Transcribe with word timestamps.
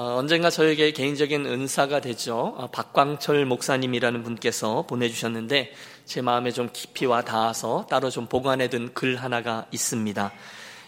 어, 0.00 0.14
언젠가 0.14 0.48
저에게 0.48 0.92
개인적인 0.92 1.44
은사가 1.44 2.00
되죠. 2.00 2.54
어, 2.56 2.68
박광철 2.70 3.44
목사님이라는 3.46 4.22
분께서 4.22 4.82
보내주셨는데 4.86 5.72
제 6.04 6.22
마음에 6.22 6.52
좀 6.52 6.70
깊이 6.72 7.04
와 7.04 7.22
닿아서 7.22 7.84
따로 7.90 8.08
좀 8.08 8.28
보관해둔 8.28 8.94
글 8.94 9.16
하나가 9.16 9.66
있습니다. 9.72 10.30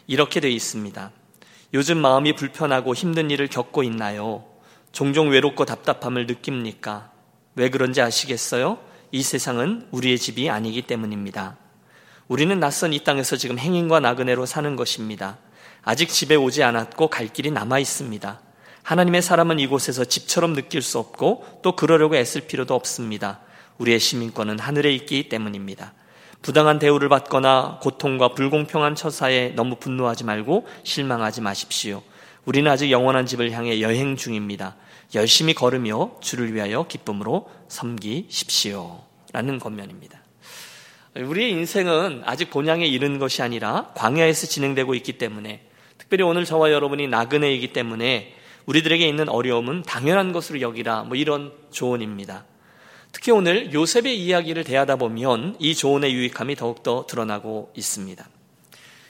이렇게 0.07 0.39
되어 0.39 0.53
있습니다. 0.53 1.11
요즘 1.75 1.99
마음이 1.99 2.37
불편하고 2.37 2.95
힘든 2.95 3.33
일을 3.33 3.49
겪고 3.49 3.83
있나요? 3.83 4.45
종종 4.93 5.31
외롭고 5.31 5.65
답답함을 5.65 6.29
느낍니까? 6.29 7.11
왜 7.57 7.69
그런지 7.69 8.01
아시겠어요? 8.01 8.79
이 9.11 9.25
세상은 9.25 9.89
우리의 9.91 10.21
집이 10.21 10.51
아니기 10.51 10.83
때문입니다. 10.83 11.57
우리는 12.29 12.61
낯선 12.61 12.93
이 12.93 13.03
땅에서 13.03 13.37
지금 13.37 13.59
행인과 13.59 13.99
나그네로 13.99 14.47
사는 14.47 14.77
것입니다. 14.77 15.39
아직 15.83 16.11
집에 16.11 16.37
오지 16.37 16.63
않았고 16.63 17.09
갈 17.09 17.27
길이 17.27 17.51
남아 17.51 17.81
있습니다. 17.81 18.50
하나님의 18.83 19.23
사람은 19.23 19.59
이곳에서 19.59 20.05
집처럼 20.05 20.55
느낄 20.55 20.83
수 20.83 20.99
없고 20.99 21.61
또 21.63 21.77
그러려고 21.77 22.17
애쓸 22.17 22.47
필요도 22.47 22.75
없습니다. 22.75 23.41
우리의 23.79 23.99
시민권은 23.99 24.59
하늘에 24.59 24.93
있기 24.95 25.29
때문입니다. 25.29 25.95
부당한 26.43 26.79
대우를 26.79 27.09
받거나 27.09 27.81
고통과 27.83 28.35
불공평한 28.35 28.95
처사에 28.95 29.51
너무 29.51 29.77
분노하지 29.77 30.25
말고 30.25 30.67
실망하지 30.85 31.43
마십시오. 31.43 32.03
우리는 32.45 32.71
아직 32.71 32.91
영원한 32.91 33.27
집을 33.27 33.53
향해 33.53 33.81
여행 33.81 34.17
중입니다. 34.17 34.77
열심히 35.15 35.55
걸으며 35.55 36.13
주를 36.21 36.55
위하여 36.55 36.87
기쁨으로 36.87 37.51
섬기십시오. 37.69 39.03
라는 39.33 39.59
권면입니다. 39.59 40.21
우리의 41.17 41.51
인생은 41.51 42.23
아직 42.25 42.51
본향에 42.51 42.87
이른 42.87 43.19
것이 43.19 43.43
아니라 43.43 43.91
광야에서 43.95 44.47
진행되고 44.47 44.95
있기 44.95 45.19
때문에 45.19 45.67
특별히 45.99 46.25
오늘 46.25 46.45
저와 46.45 46.73
여러분이 46.73 47.09
나그네이기 47.09 47.73
때문에 47.73 48.35
우리들에게 48.71 49.07
있는 49.07 49.29
어려움은 49.29 49.83
당연한 49.83 50.31
것으로 50.31 50.61
여기라 50.61 51.03
뭐 51.03 51.17
이런 51.17 51.53
조언입니다. 51.73 52.45
특히 53.11 53.33
오늘 53.33 53.73
요셉의 53.73 54.17
이야기를 54.17 54.63
대하다 54.63 54.95
보면 54.95 55.57
이 55.59 55.75
조언의 55.75 56.15
유익함이 56.15 56.55
더욱더 56.55 57.05
드러나고 57.09 57.73
있습니다. 57.75 58.29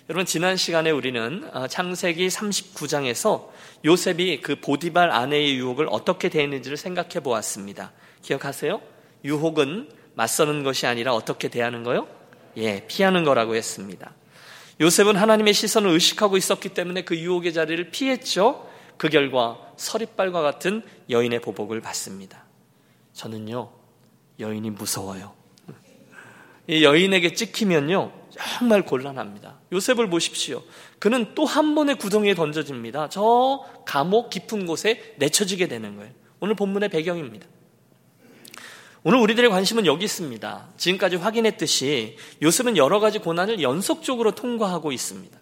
여러분 0.09 0.25
지난 0.25 0.57
시간에 0.57 0.91
우리는 0.91 1.47
아, 1.53 1.69
창세기 1.69 2.29
39장에서 2.29 3.49
요셉이 3.85 4.41
그 4.41 4.59
보디발 4.59 5.11
아내의 5.11 5.57
유혹을 5.57 5.89
어떻게 5.91 6.31
대했는지를 6.31 6.79
생각해 6.79 7.21
보았습니다. 7.23 7.93
기억하세요? 8.23 8.81
유혹은 9.27 9.91
맞서는 10.15 10.65
것이 10.65 10.87
아니라 10.87 11.13
어떻게 11.13 11.49
대하는 11.49 11.85
거요? 11.85 12.09
예, 12.57 12.87
피하는 12.89 13.25
거라고 13.25 13.55
했습니다. 13.55 14.11
요셉은 14.81 15.17
하나님의 15.17 15.53
시선을 15.53 15.91
의식하고 15.91 16.39
있었기 16.39 16.71
때문에 16.71 17.03
그 17.03 17.15
유혹의 17.15 17.53
자리를 17.53 17.91
피했죠. 17.91 18.70
그 19.01 19.09
결과 19.09 19.59
서리빨과 19.79 20.43
같은 20.43 20.83
여인의 21.09 21.41
보복을 21.41 21.81
받습니다. 21.81 22.45
저는요, 23.15 23.71
여인이 24.39 24.69
무서워요. 24.73 25.33
이 26.67 26.85
여인에게 26.85 27.33
찍히면요, 27.33 28.13
정말 28.29 28.85
곤란합니다. 28.85 29.59
요셉을 29.73 30.11
보십시오. 30.11 30.63
그는 30.99 31.35
또 31.35 31.47
한 31.47 31.75
번의 31.75 31.97
구덩이에 31.97 32.35
던져집니다. 32.35 33.09
저 33.09 33.65
감옥 33.87 34.29
깊은 34.29 34.67
곳에 34.67 35.15
내쳐지게 35.17 35.67
되는 35.67 35.97
거예요. 35.97 36.13
오늘 36.39 36.55
본문의 36.55 36.91
배경입니다. 36.91 37.47
오늘 39.03 39.19
우리들의 39.21 39.49
관심은 39.49 39.87
여기 39.87 40.05
있습니다. 40.05 40.69
지금까지 40.77 41.17
확인했듯이 41.17 42.19
요셉은 42.43 42.77
여러 42.77 43.01
가지 43.01 43.19
고난을 43.19 43.63
연속적으로 43.63 44.35
통과하고 44.35 44.93
있습니다. 44.93 45.39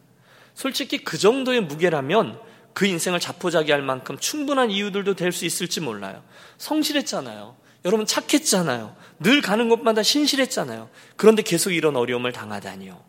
솔직히 0.55 0.99
그 0.99 1.19
정도의 1.19 1.63
무게라면 1.63 2.47
그 2.75 2.87
인생을 2.87 3.19
자포자기할 3.21 3.83
만큼 3.83 4.19
충분한 4.19 4.71
이유들도 4.71 5.15
될 5.15 5.33
수 5.33 5.45
있을지 5.45 5.81
몰라요. 5.81 6.23
성실했잖아요. 6.59 7.57
여러분 7.85 8.07
착했잖아요. 8.07 8.95
늘 9.21 9.41
가는 9.41 9.69
곳마다 9.69 10.03
신실했잖아요. 10.03 10.89
그런데 11.17 11.43
계속 11.43 11.73
이런 11.73 11.97
어려움을 11.97 12.33
당하다니요. 12.33 13.09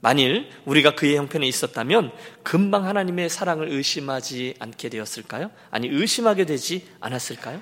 만일 0.00 0.48
우리가 0.64 0.94
그의 0.94 1.16
형편에 1.16 1.46
있었다면 1.46 2.12
금방 2.42 2.86
하나님의 2.86 3.28
사랑을 3.28 3.68
의심하지 3.68 4.54
않게 4.58 4.88
되었을까요? 4.88 5.50
아니 5.70 5.88
의심하게 5.88 6.46
되지 6.46 6.88
않았을까요? 7.00 7.60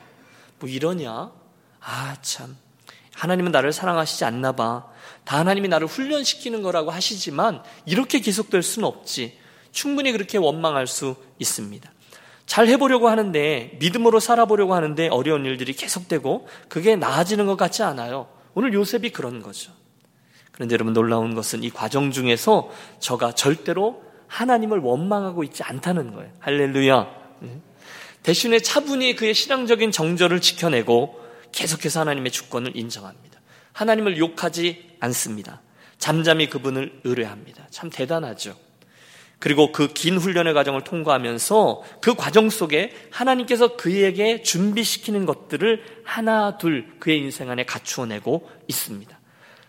뭐 0.60 0.68
이러냐? 0.68 1.32
아 1.80 2.16
참. 2.22 2.56
하나님은 3.14 3.50
나를 3.50 3.72
사랑하시지 3.72 4.24
않나 4.24 4.52
봐. 4.52 4.86
다 5.24 5.38
하나님이 5.38 5.68
나를 5.68 5.88
훈련시키는 5.88 6.62
거라고 6.62 6.90
하시지만 6.92 7.62
이렇게 7.84 8.20
계속될 8.20 8.62
수는 8.62 8.86
없지. 8.86 9.37
충분히 9.72 10.12
그렇게 10.12 10.38
원망할 10.38 10.86
수 10.86 11.16
있습니다. 11.38 11.90
잘 12.46 12.66
해보려고 12.68 13.08
하는데, 13.08 13.76
믿음으로 13.78 14.20
살아보려고 14.20 14.74
하는데 14.74 15.08
어려운 15.08 15.44
일들이 15.44 15.72
계속되고, 15.74 16.48
그게 16.68 16.96
나아지는 16.96 17.46
것 17.46 17.56
같지 17.56 17.82
않아요. 17.82 18.28
오늘 18.54 18.72
요셉이 18.72 19.10
그런 19.10 19.42
거죠. 19.42 19.72
그런데 20.52 20.72
여러분 20.72 20.92
놀라운 20.92 21.34
것은 21.34 21.62
이 21.62 21.70
과정 21.70 22.10
중에서 22.10 22.70
저가 22.98 23.32
절대로 23.32 24.02
하나님을 24.26 24.80
원망하고 24.80 25.44
있지 25.44 25.62
않다는 25.62 26.14
거예요. 26.14 26.32
할렐루야. 26.40 27.06
네. 27.40 27.60
대신에 28.24 28.58
차분히 28.58 29.14
그의 29.14 29.34
신앙적인 29.34 29.92
정절을 29.92 30.40
지켜내고 30.40 31.20
계속해서 31.52 32.00
하나님의 32.00 32.32
주권을 32.32 32.76
인정합니다. 32.76 33.40
하나님을 33.72 34.18
욕하지 34.18 34.96
않습니다. 35.00 35.62
잠잠히 35.98 36.48
그분을 36.48 37.00
의뢰합니다. 37.04 37.68
참 37.70 37.88
대단하죠. 37.90 38.56
그리고 39.38 39.70
그 39.70 39.88
긴 39.94 40.18
훈련의 40.18 40.52
과정을 40.54 40.82
통과하면서 40.82 41.82
그 42.00 42.14
과정 42.14 42.50
속에 42.50 42.92
하나님께서 43.10 43.76
그에게 43.76 44.42
준비시키는 44.42 45.26
것들을 45.26 46.02
하나 46.04 46.58
둘 46.58 46.98
그의 46.98 47.18
인생 47.18 47.48
안에 47.50 47.64
갖추어내고 47.64 48.48
있습니다. 48.66 49.18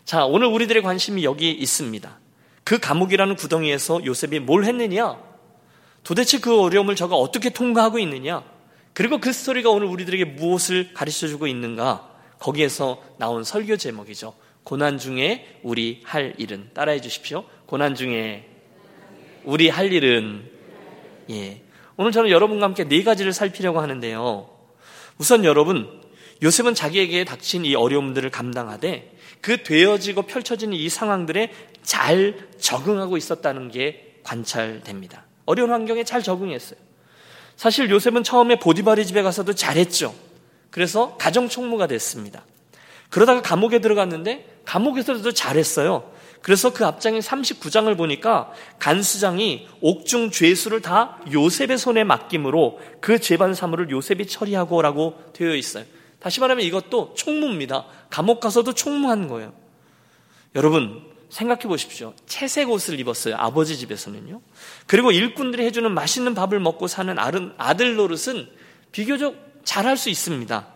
자, 0.06 0.25
오늘 0.25 0.47
우리들의 0.47 0.81
관심이 0.81 1.24
여기 1.24 1.52
있습니다. 1.52 2.19
그 2.63 2.79
감옥이라는 2.79 3.35
구덩이에서 3.35 4.06
요셉이 4.06 4.40
뭘 4.40 4.66
했느냐? 4.66 5.18
도대체 6.03 6.40
그 6.40 6.62
어려움을 6.62 6.96
저가 6.96 7.16
어떻게 7.16 7.50
통과하고 7.50 8.00
있느냐? 8.00 8.44
그리고 8.94 9.19
그 9.19 9.31
스토리가 9.31 9.69
오늘 9.69 9.88
우리들에게 9.88 10.25
무엇을 10.25 10.94
가르쳐 10.94 11.28
주고 11.28 11.46
있는가? 11.46 12.09
거기에서 12.40 13.03
나온 13.18 13.44
설교 13.44 13.78
제목이죠. 13.78 14.34
고난 14.63 14.97
중에 14.97 15.59
우리 15.62 16.02
할 16.06 16.34
일은 16.38 16.72
따라해 16.74 17.02
주십시오. 17.02 17.44
고난 17.66 17.96
중에 17.96 18.47
우리 19.50 19.68
할 19.68 19.92
일은 19.92 20.48
예. 21.32 21.62
오늘 21.98 22.12
저는 22.12 22.30
여러분과 22.30 22.66
함께 22.66 22.88
네 22.88 23.04
가지를 23.04 23.34
살피려고 23.34 23.82
하는데요. 23.82 24.48
우선 25.18 25.44
여러분, 25.44 26.02
요셉은 26.44 26.76
자기에게 26.76 27.26
닥친 27.26 27.66
이 27.66 27.74
어려움들을 27.76 28.30
감당하되 28.30 29.12
그 29.42 29.64
되어지고 29.64 30.24
펼쳐지는 30.24 30.76
이 30.76 30.88
상황들에 30.88 31.52
잘 31.82 32.38
적응하고 32.59 33.18
있었다는 33.18 33.72
게 33.72 34.20
관찰됩니다. 34.24 35.26
어려운 35.46 35.72
환경에 35.72 36.04
잘 36.04 36.22
적응했어요. 36.22 36.80
사실 37.56 37.90
요셉은 37.90 38.24
처음에 38.24 38.59
보디바리 38.59 39.06
집에 39.06 39.24
가서도 39.24 39.54
잘했죠. 39.54 40.14
그래서 40.70 41.18
가정 41.18 41.50
총무가 41.50 41.88
됐습니다. 41.88 42.46
그러다가 43.09 43.42
감옥에 43.42 43.80
들어갔는데 43.80 44.62
감옥에서도 44.66 45.32
잘했어요. 45.32 46.19
그래서 46.42 46.72
그 46.72 46.86
앞장인 46.86 47.20
39장을 47.20 47.96
보니까 47.98 48.52
간수장이 48.80 49.68
옥중 49.82 50.32
죄수를 50.32 50.82
다 50.82 51.20
요셉의 51.32 51.78
손에 51.78 52.04
맡김으로 52.04 52.80
그 53.02 53.20
재반 53.20 53.54
사물을 53.54 53.90
요셉이 53.90 54.28
처리하고라고 54.28 55.32
되어 55.34 55.56
있어요. 55.56 55.84
다시 56.20 56.40
말하면 56.40 56.66
이것도 56.66 57.14
총무입니다. 57.16 57.86
감옥 58.10 58.40
가서도 58.40 58.74
총무한 58.74 59.28
거예요. 59.28 59.54
여러분, 60.56 61.04
생각해 61.30 61.64
보십시오. 61.64 62.14
채색 62.26 62.70
옷을 62.70 63.00
입었어요. 63.00 63.36
아버지 63.38 63.78
집에서는요. 63.78 64.42
그리고 64.88 65.12
일꾼들이 65.12 65.64
해주는 65.66 65.92
맛있는 65.92 66.34
밥을 66.34 66.60
먹고 66.60 66.88
사는 66.88 67.16
아들 67.58 67.96
노릇은 67.96 68.50
비교적 68.92 69.36
잘할 69.64 69.96
수 69.97 70.09
있습니다. 70.09 70.68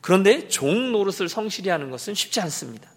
그런데 0.00 0.48
종 0.48 0.92
노릇을 0.92 1.28
성실히 1.28 1.70
하는 1.70 1.90
것은 1.90 2.14
쉽지 2.14 2.40
않습니다. 2.40 2.90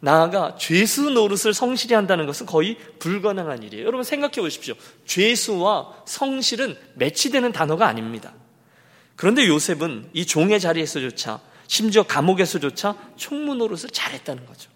나아가 0.00 0.56
죄수 0.56 1.10
노릇을 1.10 1.52
성실히 1.52 1.94
한다는 1.94 2.26
것은 2.26 2.46
거의 2.46 2.76
불가능한 2.98 3.62
일이에요. 3.64 3.84
여러분 3.84 4.04
생각해 4.04 4.36
보십시오. 4.36 4.74
죄수와 5.06 6.02
성실은 6.06 6.76
매치되는 6.94 7.52
단어가 7.52 7.86
아닙니다. 7.88 8.32
그런데 9.16 9.48
요셉은 9.48 10.10
이 10.12 10.24
종의 10.24 10.60
자리에서조차 10.60 11.40
심지어 11.66 12.04
감옥에서조차 12.04 12.96
총무 13.16 13.56
노릇을 13.56 13.90
잘했다는 13.90 14.46
거죠. 14.46 14.70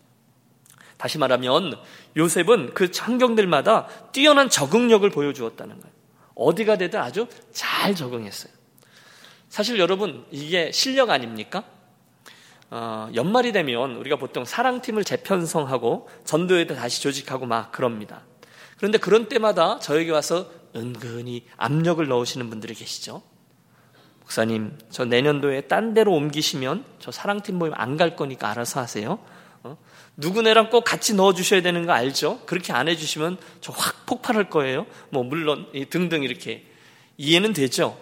다시 0.97 1.19
말하면 1.19 1.77
요셉은 2.17 2.75
그 2.75 2.91
환경들마다 2.95 3.89
뛰어난 4.13 4.51
적응력을 4.51 5.09
보여주었다는 5.11 5.81
거예요. 5.81 5.93
어디가 6.35 6.79
되든 6.79 7.01
아주 7.01 7.27
잘 7.53 7.95
적응했어요. 7.95 8.53
사실 9.49 9.79
여러분 9.79 10.25
이게 10.31 10.73
실력 10.73 11.11
아닙니까? 11.11 11.65
어, 12.75 13.11
연말이 13.15 13.53
되면 13.53 13.97
우리가 13.97 14.17
보통 14.17 14.47
사랑팀을 14.47 15.05
재편성하고 15.05 16.09
전도회도 16.25 16.75
다시 16.75 17.03
조직하고 17.03 17.45
막 17.45 17.71
그럽니다. 17.71 18.23
그런데 18.79 18.97
그런 18.97 19.29
때마다 19.29 19.79
저에게 19.79 20.11
와서 20.11 20.51
은근히 20.75 21.45
압력을 21.59 22.05
넣으시는 22.09 22.49
분들이 22.49 22.73
계시죠. 22.73 23.21
목사님, 24.21 24.79
저 24.89 25.05
내년도에 25.05 25.63
딴 25.63 25.93
데로 25.93 26.15
옮기시면 26.15 26.87
저 26.99 27.11
사랑팀 27.11 27.59
모임 27.59 27.75
안 27.77 27.99
갈 27.99 28.17
거니까 28.17 28.49
알아서 28.49 28.81
하세요. 28.81 29.19
어? 29.65 29.77
누구네랑 30.17 30.71
꼭 30.71 30.85
같이 30.85 31.15
넣어주셔야 31.15 31.61
되는 31.61 31.85
거 31.85 31.93
알죠? 31.93 32.41
그렇게 32.47 32.73
안 32.73 32.89
해주시면 32.89 33.37
저 33.61 33.75
확 33.75 34.07
폭발할 34.07 34.49
거예요. 34.49 34.87
뭐, 35.11 35.23
물론, 35.25 35.67
등등 35.91 36.23
이렇게. 36.23 36.65
이해는 37.19 37.53
되죠? 37.53 37.99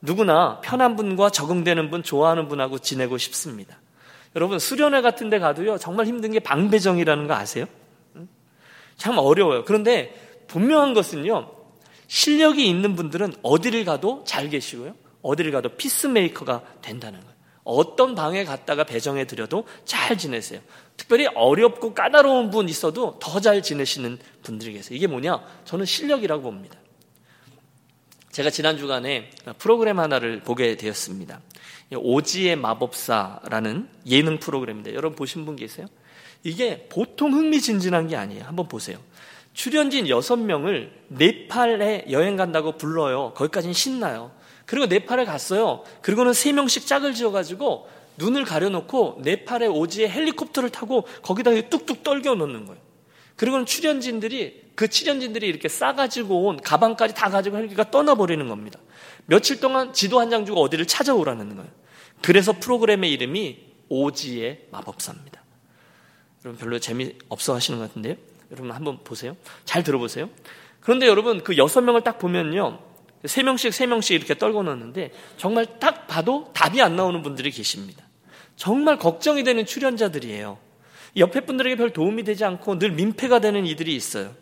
누구나 0.00 0.60
편한 0.60 0.96
분과 0.96 1.30
적응되는 1.30 1.88
분, 1.90 2.02
좋아하는 2.02 2.48
분하고 2.48 2.80
지내고 2.80 3.16
싶습니다. 3.16 3.78
여러분, 4.36 4.58
수련회 4.58 5.00
같은 5.00 5.30
데 5.30 5.38
가도요, 5.38 5.78
정말 5.78 6.06
힘든 6.06 6.30
게 6.32 6.38
방배정이라는 6.40 7.26
거 7.26 7.34
아세요? 7.34 7.66
참 8.96 9.16
어려워요. 9.18 9.64
그런데 9.64 10.14
분명한 10.48 10.94
것은요, 10.94 11.50
실력이 12.08 12.68
있는 12.68 12.96
분들은 12.96 13.34
어디를 13.42 13.84
가도 13.84 14.24
잘 14.26 14.48
계시고요. 14.48 14.94
어디를 15.22 15.52
가도 15.52 15.70
피스메이커가 15.70 16.62
된다는 16.82 17.20
거예요. 17.20 17.34
어떤 17.64 18.14
방에 18.14 18.44
갔다가 18.44 18.84
배정해 18.84 19.26
드려도 19.26 19.66
잘 19.84 20.16
지내세요. 20.16 20.60
특별히 20.96 21.26
어렵고 21.26 21.92
까다로운 21.92 22.50
분 22.50 22.68
있어도 22.68 23.18
더 23.20 23.40
잘 23.40 23.62
지내시는 23.62 24.18
분들이 24.42 24.72
계세요. 24.72 24.96
이게 24.96 25.06
뭐냐? 25.06 25.44
저는 25.66 25.84
실력이라고 25.84 26.42
봅니다. 26.42 26.78
제가 28.32 28.50
지난 28.50 28.78
주간에 28.78 29.30
프로그램 29.58 29.98
하나를 29.98 30.40
보게 30.40 30.76
되었습니다. 30.76 31.40
오지의 31.96 32.56
마법사라는 32.56 33.88
예능 34.06 34.38
프로그램인데 34.38 34.94
여러분 34.94 35.16
보신 35.16 35.44
분 35.46 35.56
계세요? 35.56 35.86
이게 36.44 36.86
보통 36.88 37.32
흥미진진한 37.32 38.08
게 38.08 38.16
아니에요. 38.16 38.44
한번 38.44 38.68
보세요. 38.68 38.98
출연진 39.54 40.04
6명을 40.04 40.90
네팔에 41.08 42.06
여행 42.10 42.36
간다고 42.36 42.72
불러요. 42.76 43.32
거기까지는 43.34 43.72
신나요. 43.72 44.30
그리고 44.66 44.86
네팔에 44.86 45.24
갔어요. 45.24 45.82
그리고는 46.02 46.32
3명씩 46.32 46.86
짝을 46.86 47.14
지어가지고 47.14 47.88
눈을 48.18 48.44
가려놓고 48.44 49.20
네팔의 49.22 49.68
오지에 49.68 50.08
헬리콥터를 50.08 50.70
타고 50.70 51.06
거기다 51.22 51.50
뚝뚝 51.70 52.02
떨겨 52.04 52.34
놓는 52.34 52.66
거예요. 52.66 52.80
그리고는 53.36 53.66
출연진들이 53.66 54.68
그 54.74 54.88
출연진들이 54.88 55.46
이렇게 55.46 55.68
싸가지고 55.68 56.46
온 56.46 56.56
가방까지 56.60 57.14
다 57.14 57.30
가지고 57.30 57.56
헬기가 57.56 57.90
떠나버리는 57.90 58.46
겁니다. 58.48 58.78
며칠 59.26 59.60
동안 59.60 59.92
지도 59.92 60.20
한 60.20 60.30
장 60.30 60.44
주고 60.44 60.60
어디를 60.62 60.86
찾아오라는 60.86 61.56
거예요. 61.56 61.70
그래서 62.22 62.52
프로그램의 62.52 63.12
이름이 63.12 63.58
오지의 63.88 64.66
마법사입니다. 64.70 65.42
여러분 66.44 66.60
별로 66.60 66.78
재미없어 66.78 67.54
하시는 67.54 67.78
것 67.78 67.88
같은데요? 67.88 68.16
여러분 68.50 68.70
한번 68.72 69.02
보세요. 69.04 69.36
잘 69.64 69.82
들어보세요. 69.82 70.30
그런데 70.80 71.06
여러분 71.06 71.42
그 71.42 71.56
여섯 71.56 71.80
명을 71.80 72.02
딱 72.02 72.18
보면요. 72.18 72.80
세 73.24 73.42
명씩 73.42 73.74
세 73.74 73.86
명씩 73.86 74.16
이렇게 74.16 74.38
떨궈 74.38 74.62
놓는데 74.62 75.12
정말 75.36 75.78
딱 75.80 76.06
봐도 76.06 76.50
답이 76.54 76.80
안 76.80 76.96
나오는 76.96 77.22
분들이 77.22 77.50
계십니다. 77.50 78.04
정말 78.56 78.98
걱정이 78.98 79.44
되는 79.44 79.66
출연자들이에요. 79.66 80.58
옆에 81.16 81.40
분들에게 81.40 81.76
별 81.76 81.92
도움이 81.92 82.24
되지 82.24 82.44
않고 82.44 82.78
늘 82.78 82.92
민폐가 82.92 83.40
되는 83.40 83.66
이들이 83.66 83.94
있어요. 83.94 84.34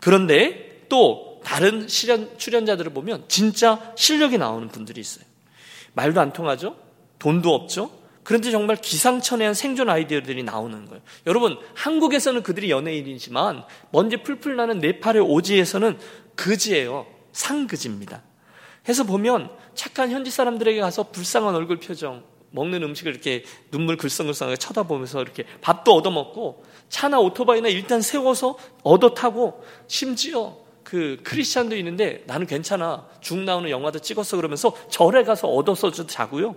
그런데 0.00 0.86
또 0.88 1.40
다른 1.44 1.86
출연자들을 1.86 2.92
보면 2.92 3.24
진짜 3.28 3.92
실력이 3.96 4.38
나오는 4.38 4.68
분들이 4.68 5.00
있어요. 5.00 5.24
말도 5.92 6.20
안 6.20 6.32
통하죠? 6.32 6.76
돈도 7.24 7.54
없죠? 7.54 7.90
그런데 8.22 8.50
정말 8.50 8.76
기상천외한 8.76 9.54
생존 9.54 9.88
아이디어들이 9.88 10.42
나오는 10.42 10.84
거예요. 10.84 11.02
여러분, 11.26 11.56
한국에서는 11.74 12.42
그들이 12.42 12.70
연예인이지만 12.70 13.64
먼지 13.90 14.18
풀풀 14.18 14.56
나는 14.56 14.78
네팔의 14.78 15.22
오지에서는 15.22 15.98
그지예요. 16.34 17.06
상그지입니다. 17.32 18.22
해서 18.88 19.04
보면 19.04 19.48
착한 19.74 20.10
현지 20.10 20.30
사람들에게 20.30 20.78
가서 20.80 21.04
불쌍한 21.04 21.54
얼굴 21.54 21.80
표정, 21.80 22.24
먹는 22.50 22.82
음식을 22.82 23.12
이렇게 23.12 23.44
눈물 23.70 23.96
글썽글썽하게 23.96 24.58
쳐다보면서 24.58 25.22
이렇게 25.22 25.44
밥도 25.62 25.94
얻어먹고 25.94 26.62
차나 26.90 27.20
오토바이나 27.20 27.68
일단 27.68 28.02
세워서 28.02 28.58
얻어 28.82 29.14
타고 29.14 29.64
심지어 29.86 30.58
그 30.84 31.18
크리스찬도 31.24 31.74
있는데 31.78 32.22
나는 32.26 32.46
괜찮아. 32.46 33.08
죽 33.20 33.38
나오는 33.38 33.68
영화도 33.70 33.98
찍었어 34.00 34.36
그러면서 34.36 34.74
절에 34.90 35.24
가서 35.24 35.48
얻어서 35.48 35.90
자고요. 35.90 36.54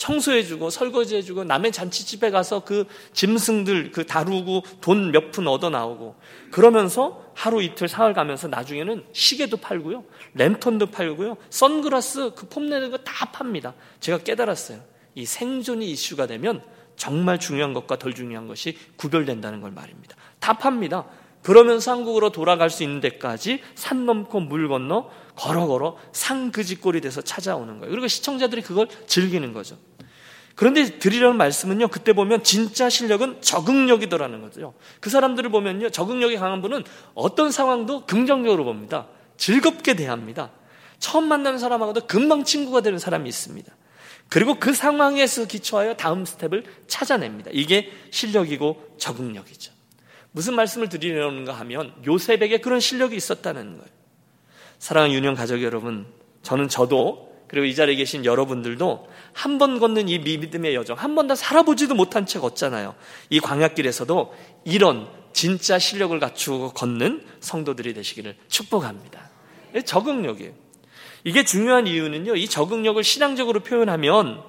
청소해주고 0.00 0.70
설거지해주고 0.70 1.44
남의 1.44 1.72
잔치집에 1.72 2.30
가서 2.30 2.60
그 2.64 2.86
짐승들 3.12 3.90
그 3.92 4.06
다루고 4.06 4.64
돈 4.80 5.12
몇 5.12 5.30
푼 5.30 5.46
얻어 5.46 5.68
나오고 5.68 6.16
그러면서 6.50 7.30
하루 7.34 7.62
이틀 7.62 7.86
사흘 7.86 8.14
가면서 8.14 8.48
나중에는 8.48 9.04
시계도 9.12 9.58
팔고요. 9.58 10.04
랜턴도 10.34 10.86
팔고요. 10.86 11.36
선글라스 11.50 12.32
그 12.34 12.48
폼내는 12.48 12.90
거 12.90 12.98
다 13.04 13.30
팝니다. 13.30 13.74
제가 14.00 14.18
깨달았어요. 14.18 14.80
이 15.14 15.26
생존이 15.26 15.90
이슈가 15.90 16.26
되면 16.26 16.62
정말 16.96 17.38
중요한 17.38 17.74
것과 17.74 17.98
덜 17.98 18.14
중요한 18.14 18.48
것이 18.48 18.76
구별된다는 18.96 19.60
걸 19.60 19.70
말입니다. 19.70 20.16
다 20.38 20.54
팝니다. 20.54 21.06
그러면서 21.42 21.90
한국으로 21.92 22.30
돌아갈 22.32 22.68
수 22.70 22.82
있는 22.82 23.00
데까지 23.00 23.62
산 23.74 24.06
넘고 24.06 24.40
물 24.40 24.68
건너 24.68 25.10
걸어 25.36 25.66
걸어 25.66 25.96
상그지꼴이 26.12 27.00
돼서 27.00 27.20
찾아오는 27.22 27.78
거예요. 27.78 27.90
그리고 27.90 28.08
시청자들이 28.08 28.62
그걸 28.62 28.88
즐기는 29.06 29.52
거죠. 29.52 29.76
그런데 30.60 30.98
드리려는 30.98 31.38
말씀은요, 31.38 31.88
그때 31.88 32.12
보면 32.12 32.44
진짜 32.44 32.90
실력은 32.90 33.40
적응력이더라는 33.40 34.42
거죠. 34.42 34.74
그 35.00 35.08
사람들을 35.08 35.48
보면요, 35.48 35.88
적응력이 35.88 36.36
강한 36.36 36.60
분은 36.60 36.84
어떤 37.14 37.50
상황도 37.50 38.04
긍정적으로 38.04 38.64
봅니다. 38.64 39.06
즐겁게 39.38 39.94
대합니다. 39.94 40.50
처음 40.98 41.28
만나는 41.28 41.58
사람하고도 41.58 42.06
금방 42.06 42.44
친구가 42.44 42.82
되는 42.82 42.98
사람이 42.98 43.26
있습니다. 43.26 43.74
그리고 44.28 44.56
그 44.56 44.74
상황에서 44.74 45.46
기초하여 45.46 45.96
다음 45.96 46.26
스텝을 46.26 46.64
찾아냅니다. 46.86 47.50
이게 47.54 47.90
실력이고 48.10 48.96
적응력이죠. 48.98 49.72
무슨 50.32 50.56
말씀을 50.56 50.90
드리려는가 50.90 51.54
하면 51.54 51.94
요셉에게 52.04 52.58
그런 52.58 52.80
실력이 52.80 53.16
있었다는 53.16 53.78
거예요. 53.78 53.90
사랑하는 54.78 55.14
유년 55.14 55.34
가족 55.34 55.62
여러분, 55.62 56.04
저는 56.42 56.68
저도 56.68 57.29
그리고 57.50 57.66
이 57.66 57.74
자리에 57.74 57.96
계신 57.96 58.24
여러분들도 58.24 59.08
한 59.32 59.58
번 59.58 59.80
걷는 59.80 60.08
이 60.08 60.18
믿음의 60.20 60.74
여정, 60.76 60.96
한번다 60.96 61.34
살아보지도 61.34 61.94
못한 61.96 62.24
채 62.24 62.38
걷잖아요. 62.38 62.94
이 63.28 63.40
광약길에서도 63.40 64.34
이런 64.64 65.08
진짜 65.32 65.78
실력을 65.78 66.18
갖추고 66.18 66.70
걷는 66.70 67.26
성도들이 67.40 67.92
되시기를 67.94 68.36
축복합니다. 68.48 69.28
적응력이에요. 69.84 70.52
이게 71.24 71.44
중요한 71.44 71.86
이유는요, 71.86 72.36
이 72.36 72.48
적응력을 72.48 73.02
신앙적으로 73.02 73.60
표현하면 73.60 74.42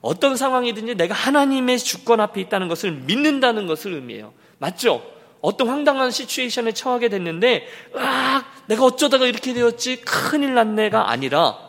어떤 0.00 0.36
상황이든지 0.36 0.96
내가 0.96 1.14
하나님의 1.14 1.78
주권 1.78 2.20
앞에 2.20 2.40
있다는 2.40 2.68
것을 2.68 2.90
믿는다는 2.92 3.66
것을 3.66 3.94
의미해요. 3.94 4.32
맞죠? 4.58 5.02
어떤 5.40 5.68
황당한 5.68 6.10
시츄에이션에 6.10 6.72
처하게 6.72 7.08
됐는데, 7.08 7.66
아, 7.94 8.44
내가 8.66 8.84
어쩌다가 8.84 9.26
이렇게 9.26 9.54
되었지? 9.54 10.02
큰일 10.02 10.54
났네가 10.54 11.10
아니라, 11.10 11.67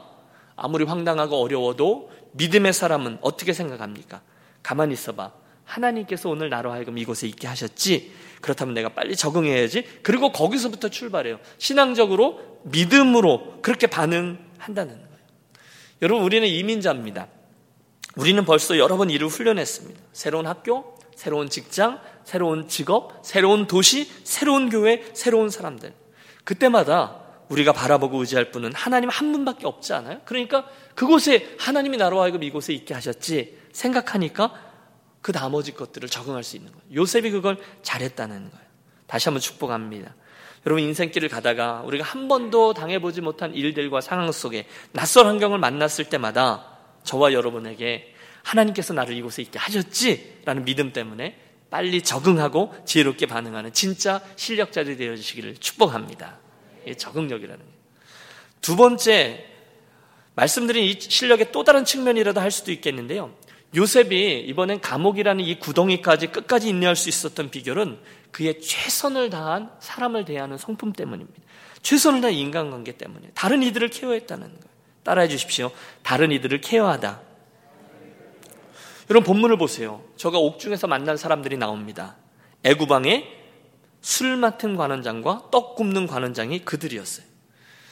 아무리 0.62 0.84
황당하고 0.84 1.38
어려워도 1.42 2.12
믿음의 2.34 2.74
사람은 2.74 3.20
어떻게 3.22 3.54
생각합니까? 3.54 4.22
가만히 4.62 4.94
있어봐. 4.94 5.32
하나님께서 5.64 6.30
오늘 6.30 6.50
나로 6.50 6.72
하여금 6.72 6.98
이곳에 6.98 7.28
있게 7.28 7.48
하셨지? 7.48 8.12
그렇다면 8.42 8.74
내가 8.74 8.90
빨리 8.90 9.16
적응해야지? 9.16 9.84
그리고 10.02 10.32
거기서부터 10.32 10.90
출발해요. 10.90 11.40
신앙적으로, 11.58 12.60
믿음으로 12.64 13.62
그렇게 13.62 13.88
반응한다는 13.88 14.94
거예요. 14.96 15.10
여러분, 16.02 16.24
우리는 16.24 16.48
이민자입니다. 16.48 17.28
우리는 18.16 18.44
벌써 18.46 18.78
여러 18.78 18.98
번 18.98 19.10
일을 19.10 19.28
훈련했습니다. 19.28 20.00
새로운 20.12 20.48
학교, 20.48 20.98
새로운 21.16 21.50
직장, 21.50 22.00
새로운 22.24 22.68
직업, 22.68 23.20
새로운 23.24 23.68
도시, 23.68 24.10
새로운 24.24 24.70
교회, 24.70 25.04
새로운 25.14 25.50
사람들. 25.50 25.94
그때마다 26.44 27.29
우리가 27.50 27.74
바라보고 27.74 28.20
의지할 28.20 28.52
분은 28.52 28.74
하나님 28.74 29.10
한 29.10 29.32
분밖에 29.32 29.68
없지 29.68 29.94
않아요? 29.94 30.22
그러니까 30.26 30.68
그곳에 30.96 31.56
하나님이 31.60 31.98
나로 31.98 32.22
하여금 32.22 32.44
이곳에 32.44 32.74
있게 32.74 32.94
하셨지 32.94 33.58
생각하니까 33.72 34.54
그 35.22 35.32
나머지 35.32 35.74
것들을 35.74 36.08
적응할 36.08 36.44
수 36.44 36.56
있는 36.56 36.72
거예요. 36.72 36.86
요셉이 36.94 37.32
그걸 37.32 37.58
잘했다는 37.82 38.52
거예요. 38.52 38.66
다시 39.08 39.28
한번 39.28 39.42
축복합니다. 39.42 40.16
여러분 40.66 40.84
인생길을 40.84 41.30
가다가 41.30 41.82
우리가 41.86 42.04
한 42.04 42.28
번도 42.28 42.74
당해보지 42.74 43.22
못한 43.22 43.54
일들과 43.54 44.02
상황 44.02 44.32
속에 44.32 44.68
낯선 44.92 45.26
환경을 45.26 45.58
만났을 45.58 46.06
때마다 46.06 46.78
저와 47.04 47.34
여러분에게 47.34 48.14
하나님께서 48.44 48.94
나를 48.94 49.16
이곳에 49.16 49.42
있게 49.42 49.58
하셨지라는 49.58 50.66
믿음 50.66 50.94
때문에 50.94 51.40
빨리 51.70 52.02
적응하고 52.02 52.76
지혜롭게 52.86 53.26
반응하는 53.28 53.74
진짜 53.74 54.22
실력자들이 54.36 54.98
되어주시기를 54.98 55.58
축복합니다. 55.58 56.38
적응력이라는. 56.98 57.64
두 58.62 58.76
번째, 58.76 59.46
말씀드린 60.36 60.86
이 60.86 61.00
실력의 61.00 61.52
또 61.52 61.64
다른 61.64 61.86
측면이라도 61.86 62.40
할 62.40 62.52
수도 62.52 62.72
있겠는데요. 62.72 63.34
요셉이 63.76 64.46
이번엔 64.48 64.82
감옥이라는 64.82 65.44
이 65.44 65.60
구덩이까지 65.60 66.28
끝까지 66.28 66.70
인내할 66.70 66.96
수 66.96 67.10
있었던 67.10 67.52
비결은 67.52 68.00
그의 68.32 68.62
최선을 68.62 69.30
다한 69.30 69.72
사람을 69.80 70.26
대하는 70.26 70.58
성품 70.58 70.94
때문입니다. 70.94 71.42
최선을 71.82 72.22
다한 72.22 72.34
인간관계 72.34 72.94
때문에 72.94 73.30
다른 73.34 73.64
이들을 73.64 73.90
케어했다는 73.90 74.48
거예요. 74.48 74.70
따라해 75.04 75.28
주십시오. 75.28 75.72
다른 76.04 76.32
이들을 76.32 76.62
케어하다. 76.62 77.22
여러분 79.10 79.26
본문을 79.26 79.58
보세요. 79.58 80.04
저가 80.18 80.38
옥중에서 80.38 80.88
만난 80.88 81.18
사람들이 81.18 81.58
나옵니다. 81.58 82.16
애구방에 82.64 83.39
술 84.02 84.38
맡은 84.38 84.76
관원장과 84.76 85.50
떡 85.52 85.76
굽는 85.76 86.08
관원장이 86.08 86.60
그들이었어요. 86.60 87.26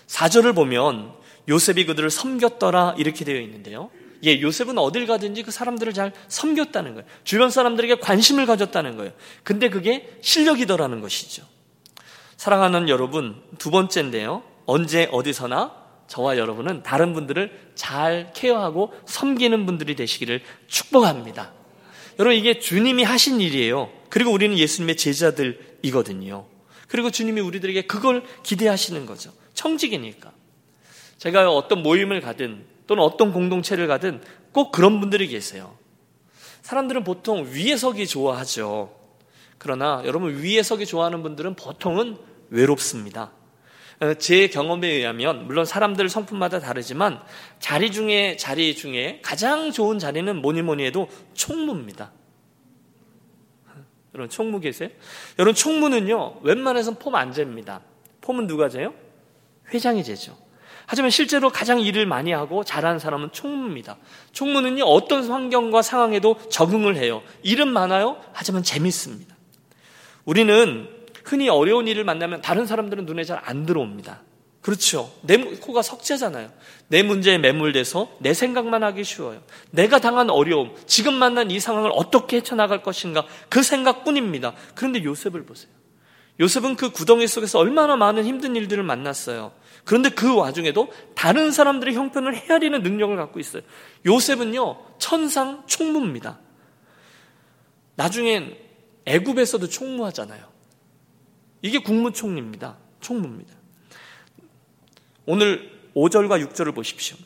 사절을 0.08 0.54
보면 0.54 1.12
요셉이 1.50 1.86
그들을 1.86 2.10
섬겼더라 2.10 2.96
이렇게 2.98 3.26
되어 3.26 3.40
있는데요. 3.42 3.90
예, 4.24 4.42
요셉은 4.42 4.78
어딜 4.78 5.06
가든지 5.06 5.44
그 5.44 5.52
사람들을 5.52 5.94
잘 5.94 6.12
섬겼다는 6.28 6.96
거예요. 6.96 7.08
주변 7.24 7.50
사람들에게 7.50 8.00
관심을 8.00 8.46
가졌다는 8.46 8.98
거예요. 8.98 9.12
근데 9.44 9.70
그게 9.70 10.18
실력이더라는 10.22 11.02
것이죠. 11.02 11.44
사랑하는 12.36 12.90
여러분, 12.90 13.42
두 13.58 13.72
번째인데요. 13.72 14.44
언제 14.66 15.08
어디서나 15.12 15.74
저와 16.08 16.38
여러분은 16.38 16.84
다른 16.84 17.14
분들을 17.14 17.72
잘 17.76 18.32
케어하고 18.34 18.94
섬기는 19.06 19.66
분들이 19.66 19.96
되시기를 19.96 20.42
축복합니다. 20.68 21.54
여러분, 22.20 22.38
이게 22.38 22.60
주님이 22.60 23.04
하신 23.04 23.42
일이에요. 23.42 23.90
그리고 24.10 24.32
우리는 24.32 24.58
예수님의 24.58 24.98
제자들이거든요. 24.98 26.46
그리고 26.88 27.12
주님이 27.12 27.42
우리들에게 27.42 27.84
그걸 27.84 28.24
기대하시는 28.44 29.06
거죠. 29.06 29.32
청직이니까. 29.54 30.32
제가 31.18 31.52
어떤 31.52 31.84
모임을 31.84 32.22
가든 32.22 32.66
또는 32.86 33.04
어떤 33.04 33.34
공동체를 33.34 33.88
가든 33.88 34.22
꼭 34.52 34.72
그런 34.72 35.00
분들이 35.00 35.28
계세요. 35.28 35.78
사람들은 36.62 37.04
보통 37.04 37.50
위에 37.52 37.76
서기 37.76 38.08
좋아하죠. 38.08 38.94
그러나 39.58 40.02
여러분 40.06 40.42
위에 40.42 40.64
서기 40.64 40.86
좋아하는 40.86 41.24
분들은 41.24 41.56
보통은 41.56 42.18
외롭습니다. 42.50 43.32
어, 44.00 44.14
제 44.14 44.48
경험에 44.48 44.88
의하면 44.88 45.48
물론 45.48 45.66
사람들 45.66 46.08
성품마다 46.08 46.60
다르지만 46.60 47.20
자리 47.60 47.92
중에 47.92 48.38
자리 48.38 48.76
중에 48.76 49.22
가장 49.24 49.72
좋은 49.72 49.98
자리는 49.98 50.36
뭐니 50.36 50.62
뭐니 50.62 50.86
해도 50.86 51.10
총무입니다. 51.34 52.12
여러분 54.18 54.30
총무 54.30 54.60
계세요? 54.60 54.90
여러분 55.38 55.54
총무는요 55.54 56.40
웬만해선 56.42 56.96
폼 56.96 57.16
안 57.16 57.32
잽니다. 57.32 57.82
폼은 58.22 58.48
누가 58.48 58.68
재요? 58.68 58.94
회장이 59.74 60.04
재죠. 60.04 60.36
하지만 60.88 61.12
실제로 61.12 61.50
가장 61.50 61.80
일을 61.82 62.06
많이 62.06 62.32
하고 62.32 62.64
잘하는 62.64 62.98
사람은 63.00 63.32
총무입니다. 63.34 63.98
총무는요, 64.32 64.86
어떤 64.86 65.30
환경과 65.30 65.82
상황에도 65.82 66.38
적응을 66.50 66.96
해요. 66.96 67.22
일은 67.44 67.68
많아요. 67.68 68.22
하지만 68.32 68.64
재밌습니다. 68.64 69.36
우리는 70.26 70.88
흔히 71.26 71.50
어려운 71.50 71.88
일을 71.88 72.06
만나면 72.06 72.42
다른 72.42 72.66
사람들은 72.66 73.06
눈에 73.06 73.24
잘 73.26 73.42
안 73.44 73.66
들어옵니다. 73.66 74.22
그렇죠. 74.68 75.10
내 75.22 75.38
코가 75.38 75.82
석재잖아요. 75.82 76.52
내 76.90 77.02
문제에 77.02 77.38
매몰돼서 77.38 78.10
내 78.20 78.34
생각만 78.34 78.84
하기 78.84 79.06
쉬워요. 79.06 79.42
내가 79.72 80.00
당한 80.00 80.30
어려움, 80.30 80.76
지금 80.86 81.14
만난 81.14 81.52
이 81.52 81.58
상황을 81.58 81.90
어떻게 81.94 82.36
헤쳐나갈 82.36 82.84
것인가 82.84 83.26
그 83.48 83.64
생각뿐입니다. 83.64 84.56
그런데 84.76 85.06
요셉을 85.06 85.46
보세요. 85.46 85.72
요셉은 86.42 86.76
그 86.76 86.92
구덩이 86.92 87.28
속에서 87.28 87.60
얼마나 87.60 87.96
많은 87.96 88.26
힘든 88.26 88.58
일들을 88.58 88.84
만났어요. 88.84 89.54
그런데 89.86 90.10
그 90.10 90.36
와중에도 90.36 90.92
다른 91.16 91.54
사람들의 91.54 91.94
형편을 91.94 92.36
헤아리는 92.36 92.84
능력을 92.84 93.16
갖고 93.16 93.40
있어요. 93.40 93.62
요셉은요, 94.06 94.98
천상 94.98 95.64
총무입니다. 95.68 96.40
나중엔 97.96 98.58
애굽에서도 99.06 99.66
총무하잖아요. 99.70 100.46
이게 101.62 101.80
국무총리입니다. 101.80 102.76
총무입니다. 103.00 103.57
오늘 105.28 105.70
5절과 105.94 106.42
6절을 106.48 106.74
보십시오. 106.74 107.18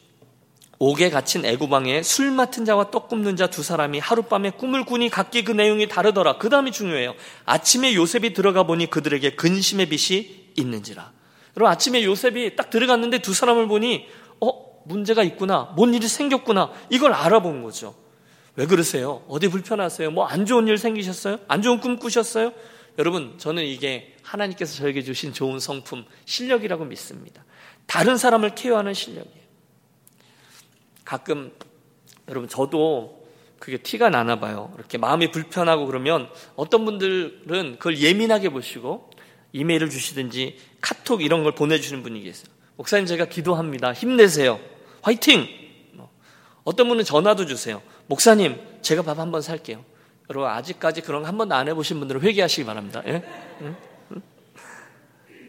옥에 0.80 1.12
갇힌 1.12 1.46
애구방에 1.46 2.02
술 2.02 2.32
맡은 2.32 2.66
자와 2.66 2.90
떡 2.90 3.08
굽는 3.10 3.36
자 3.36 3.46
두 3.48 3.62
사람이 3.62 4.00
하룻밤에 4.00 4.50
꿈을 4.52 4.86
꾸니 4.86 5.10
각기 5.10 5.44
그 5.44 5.52
내용이 5.52 5.88
다르더라. 5.88 6.40
그 6.40 6.50
다음이 6.50 6.72
중요해요. 6.72 7.14
아침에 7.46 7.94
요셉이 7.94 8.34
들어가 8.34 8.64
보니 8.64 8.90
그들에게 8.90 9.36
근심의 9.36 9.88
빛이 9.90 10.48
있는지라. 10.58 11.12
여러분 11.56 11.72
아침에 11.72 12.04
요셉이 12.04 12.56
딱 12.56 12.72
들어갔는데 12.72 13.20
두 13.20 13.36
사람을 13.36 13.68
보니 13.68 14.08
어 14.40 14.82
문제가 14.86 15.22
있구나. 15.22 15.74
뭔 15.76 15.94
일이 15.94 16.08
생겼구나. 16.08 16.72
이걸 16.90 17.14
알아본 17.14 17.62
거죠. 17.62 17.94
왜 18.56 18.66
그러세요? 18.66 19.24
어디 19.28 19.48
불편하세요? 19.48 20.10
뭐 20.10 20.26
안 20.26 20.48
좋은 20.48 20.68
일 20.68 20.80
생기셨어요? 20.80 21.38
안 21.48 21.62
좋은 21.62 21.80
꿈 21.80 21.98
꾸셨어요? 22.00 22.52
여러분 22.98 23.36
저는 23.38 23.64
이게 23.64 24.16
하나님께서 24.24 24.76
저에게 24.76 25.04
주신 25.04 25.32
좋은 25.34 25.60
성품 25.60 26.06
실력이라고 26.26 26.86
믿습니다. 26.86 27.46
다른 27.88 28.18
사람을 28.18 28.56
케어하는 28.56 28.94
실력이에요. 28.94 29.42
가끔 31.06 31.52
여러분 32.30 32.48
저도 32.48 33.26
그게 33.60 33.78
티가 33.78 34.10
나나 34.10 34.40
봐요. 34.40 34.74
이렇게 34.78 34.98
마음이 34.98 35.32
불편하고 35.32 35.86
그러면 35.86 36.30
어떤 36.56 36.86
분들은 36.86 37.78
그걸 37.78 37.98
예민하게 38.00 38.50
보시고 38.50 39.12
이메일을 39.54 39.90
주시든지 39.90 40.58
카톡 40.80 41.22
이런 41.22 41.44
걸 41.44 41.54
보내주시는 41.54 42.02
분이 42.04 42.22
계세요. 42.22 42.46
목사님 42.78 43.06
제가 43.06 43.26
기도합니다. 43.26 43.94
힘내세요. 43.94 44.60
화이팅! 45.02 45.48
뭐. 45.94 46.10
어떤 46.64 46.88
분은 46.88 47.04
전화도 47.04 47.46
주세요. 47.46 47.82
목사님 48.08 48.58
제가 48.82 49.02
밥 49.04 49.20
한 49.20 49.32
번 49.32 49.42
살게요. 49.42 49.84
여러분 50.30 50.50
아직까지 50.50 51.02
그런 51.02 51.22
거 51.24 51.28
한 51.28 51.38
번도 51.38 51.54
안 51.54 51.68
해보신 51.68 52.00
분들은 52.00 52.22
회개하시기 52.22 52.66
바랍니다. 52.66 53.04
예? 53.06 53.22
응? 53.62 53.76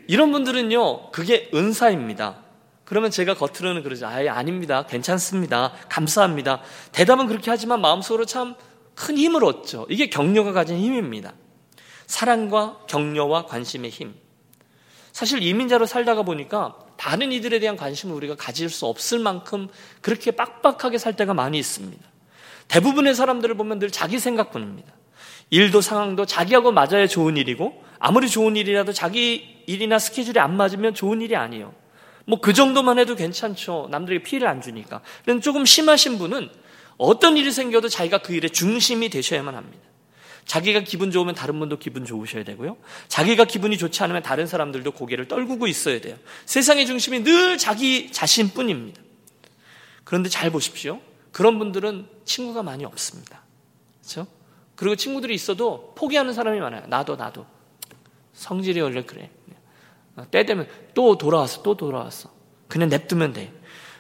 응? 0.02 0.06
이런 0.09 0.32
분들은요 0.32 1.11
그게 1.11 1.50
은사입니다. 1.54 2.42
그러면 2.85 3.11
제가 3.11 3.35
겉으로는 3.35 3.82
그러죠. 3.82 4.06
아예 4.06 4.28
아닙니다. 4.28 4.85
괜찮습니다. 4.87 5.73
감사합니다. 5.88 6.61
대답은 6.92 7.26
그렇게 7.26 7.50
하지만 7.50 7.80
마음속으로 7.80 8.26
참 8.26 8.54
큰 8.94 9.16
힘을 9.16 9.44
얻죠. 9.44 9.87
이게 9.88 10.09
격려가 10.09 10.52
가진 10.52 10.78
힘입니다. 10.78 11.32
사랑과 12.06 12.78
격려와 12.88 13.47
관심의 13.47 13.90
힘. 13.90 14.14
사실 15.12 15.42
이민자로 15.42 15.87
살다가 15.87 16.23
보니까 16.23 16.76
다른 16.97 17.32
이들에 17.32 17.59
대한 17.59 17.76
관심을 17.76 18.14
우리가 18.14 18.37
가질 18.37 18.71
수 18.71 18.87
없을 18.87 19.18
만큼 19.18 19.68
그렇게 20.00 20.30
빡빡하게 20.30 20.99
살 20.99 21.16
때가 21.16 21.35
많이 21.35 21.59
있습니다. 21.59 22.02
대부분의 22.68 23.14
사람들을 23.14 23.54
보면 23.56 23.78
늘 23.78 23.90
자기 23.90 24.18
생각뿐입니다. 24.18 24.92
일도 25.50 25.80
상황도 25.80 26.25
자기하고 26.25 26.73
맞아야 26.73 27.06
좋은 27.06 27.37
일이고 27.37 27.82
아무리 28.04 28.28
좋은 28.28 28.56
일이라도 28.56 28.92
자기 28.92 29.62
일이나 29.66 30.00
스케줄이 30.00 30.40
안 30.40 30.56
맞으면 30.56 30.92
좋은 30.92 31.21
일이 31.21 31.37
아니에요. 31.37 31.73
뭐 32.26 32.40
그 32.40 32.52
정도만 32.52 32.99
해도 32.99 33.14
괜찮죠. 33.14 33.87
남들에게 33.92 34.25
피해를 34.25 34.49
안 34.49 34.61
주니까. 34.61 35.00
그런데 35.23 35.40
조금 35.40 35.64
심하신 35.64 36.18
분은 36.18 36.50
어떤 36.99 37.37
일이 37.37 37.52
생겨도 37.52 37.88
자기가 37.88 38.18
그 38.18 38.35
일의 38.35 38.50
중심이 38.50 39.09
되셔야만 39.09 39.54
합니다. 39.54 39.78
자기가 40.47 40.80
기분 40.80 41.12
좋으면 41.12 41.37
다른 41.37 41.61
분도 41.61 41.78
기분 41.78 42.04
좋으셔야 42.04 42.42
되고요. 42.42 42.76
자기가 43.06 43.44
기분이 43.44 43.78
좋지 43.78 44.02
않으면 44.02 44.25
다른 44.25 44.49
사람들도 44.49 44.90
고개를 44.90 45.28
떨구고 45.28 45.68
있어야 45.68 46.00
돼요. 46.00 46.16
세상의 46.47 46.87
중심이 46.87 47.23
늘 47.23 47.56
자기 47.56 48.11
자신뿐입니다. 48.11 49.00
그런데 50.02 50.28
잘 50.28 50.50
보십시오. 50.50 51.00
그런 51.30 51.61
분들은 51.61 52.09
친구가 52.25 52.64
많이 52.64 52.85
없습니다. 52.85 53.42
그렇죠? 54.00 54.26
그리고 54.75 54.97
친구들이 54.97 55.32
있어도 55.37 55.94
포기하는 55.97 56.35
사람이 56.35 56.59
많아요. 56.59 56.82
나도 56.88 57.14
나도. 57.14 57.47
성질이 58.42 58.80
원래 58.80 59.04
그래. 59.04 59.30
어, 60.16 60.26
때 60.30 60.44
되면 60.44 60.66
또 60.94 61.16
돌아왔어, 61.16 61.62
또 61.62 61.76
돌아왔어. 61.76 62.30
그냥 62.68 62.88
냅두면 62.88 63.32
돼. 63.32 63.52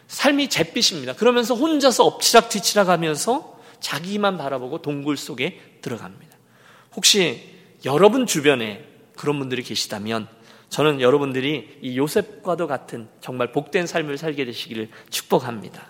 삶이 0.08 0.48
잿빛입니다. 0.48 1.14
그러면서 1.14 1.54
혼자서 1.54 2.04
엎치락뒤치락 2.04 2.88
하면서 2.88 3.58
자기만 3.80 4.36
바라보고 4.38 4.82
동굴 4.82 5.16
속에 5.16 5.78
들어갑니다. 5.80 6.36
혹시 6.96 7.50
여러분 7.84 8.26
주변에 8.26 8.84
그런 9.16 9.38
분들이 9.38 9.62
계시다면 9.62 10.28
저는 10.68 11.00
여러분들이 11.00 11.78
이 11.80 11.96
요셉과도 11.96 12.66
같은 12.66 13.08
정말 13.20 13.52
복된 13.52 13.86
삶을 13.86 14.18
살게 14.18 14.44
되시기를 14.44 14.88
축복합니다. 15.10 15.86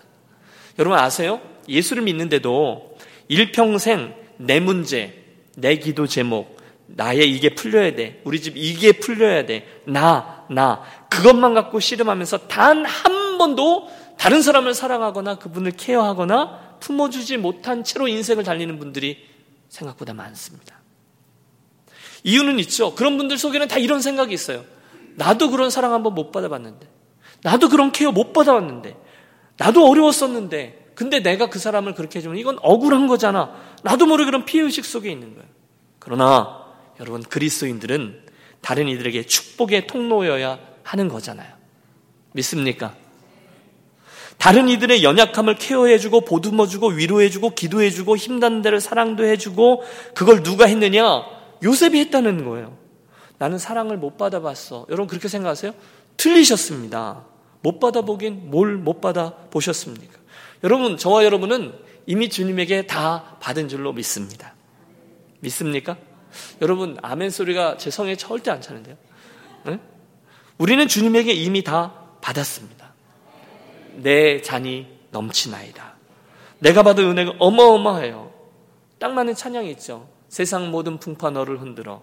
여러분 0.79 0.99
아세요? 0.99 1.41
예수를 1.69 2.03
믿는데도 2.03 2.97
일평생 3.29 4.15
내 4.37 4.61
문제, 4.61 5.25
내 5.57 5.77
기도 5.77 6.07
제목, 6.07 6.52
나의 6.95 7.31
이게 7.31 7.55
풀려야 7.55 7.95
돼. 7.95 8.21
우리 8.25 8.41
집 8.41 8.57
이게 8.57 8.93
풀려야 8.93 9.47
돼. 9.47 9.83
나, 9.87 10.45
나. 10.51 10.83
그것만 11.11 11.55
갖고 11.55 11.81
씨름하면서 11.81 12.49
단 12.49 12.85
한 12.85 13.39
번도 13.39 13.89
다른 14.19 14.43
사람을 14.43 14.75
사랑하거나 14.75 15.39
그분을 15.39 15.73
케어하거나 15.73 16.77
품어주지 16.81 17.39
못한 17.39 17.83
채로 17.83 18.09
인생을 18.09 18.45
달리는 18.45 18.79
분들이 18.79 19.27
생각보다 19.69 20.15
많습니다. 20.15 20.77
이유는 22.25 22.59
있죠. 22.61 22.95
그런 22.95 23.17
분들 23.17 23.39
속에는 23.39 23.67
다 23.69 23.79
이런 23.79 24.01
생각이 24.01 24.33
있어요. 24.33 24.65
나도 25.17 25.51
그런 25.51 25.71
사랑 25.71 25.93
한번 25.93 26.15
못 26.15 26.31
받아봤는데. 26.31 26.87
나도 27.43 27.69
그런 27.69 27.91
케어 27.91 28.13
못 28.13 28.33
받아봤는데. 28.33 28.97
나도 29.57 29.89
어려웠었는데. 29.89 30.93
근데 30.95 31.21
내가 31.21 31.49
그 31.49 31.59
사람을 31.59 31.95
그렇게 31.95 32.19
해주면 32.19 32.39
이건 32.39 32.59
억울한 32.63 33.09
거잖아. 33.09 33.57
나도 33.83 34.07
모르게 34.07 34.27
그런 34.27 34.45
피해의식 34.45 34.85
속에 34.85 35.11
있는 35.11 35.35
거예요. 35.35 35.49
그러나 35.99 36.62
여러분 37.03 37.23
그리스도인들은 37.23 38.23
다른 38.61 38.89
이들에게 38.89 39.27
축복의 39.27 39.89
통로여야 39.89 40.59
하는 40.85 41.09
거잖아요. 41.09 41.53
믿습니까? 42.33 42.95
다른 44.39 44.69
이들의 44.69 45.03
연약함을 45.03 45.57
케어해주고 45.57 46.23
보듬어주고 46.23 46.89
위로해주고 46.91 47.51
기도해주고 47.51 48.17
힘닿는 48.17 48.63
데를 48.63 48.81
사랑도 48.81 49.25
해주고 49.25 49.83
그걸 50.15 50.43
누가 50.43 50.67
했느냐? 50.67 51.25
요셉이 51.63 51.99
했다는 51.99 52.45
거예요. 52.45 52.79
나는 53.39 53.59
사랑을 53.59 53.97
못 53.97 54.17
받아봤어. 54.17 54.87
여러분 54.89 55.09
그렇게 55.09 55.29
생각하세요? 55.29 55.73
틀리셨습니다. 56.17 57.25
못 57.63 57.81
받아보긴 57.81 58.51
뭘 58.51 58.77
못 58.77 59.01
받아보셨습니까? 59.01 60.19
여러분, 60.65 60.97
저와 60.97 61.25
여러분은 61.25 61.73
이미 62.07 62.29
주님에게 62.29 62.87
다 62.87 63.37
받은 63.41 63.69
줄로 63.69 63.93
믿습니다. 63.93 64.55
믿습니까? 65.41 65.97
여러분, 66.61 66.97
아멘 67.03 67.31
소리가 67.31 67.77
제 67.77 67.91
성에 67.91 68.17
절대 68.17 68.51
안 68.51 68.61
차는데요. 68.61 68.97
네? 69.65 69.79
우리는 70.59 70.87
주님에게 70.87 71.33
이미 71.33 71.63
다 71.65 71.95
받았습니다. 72.21 72.93
내 73.97 74.41
잔이 74.41 74.87
넘치나이다. 75.11 75.97
내가 76.61 76.83
받은 76.83 77.05
은혜가 77.05 77.35
어마어마해요. 77.39 78.33
딱 78.99 79.13
맞는 79.13 79.35
찬양이 79.35 79.71
있죠. 79.73 80.09
세상 80.29 80.71
모든 80.71 80.99
풍파 80.99 81.31
너를 81.31 81.61
흔들어. 81.61 82.03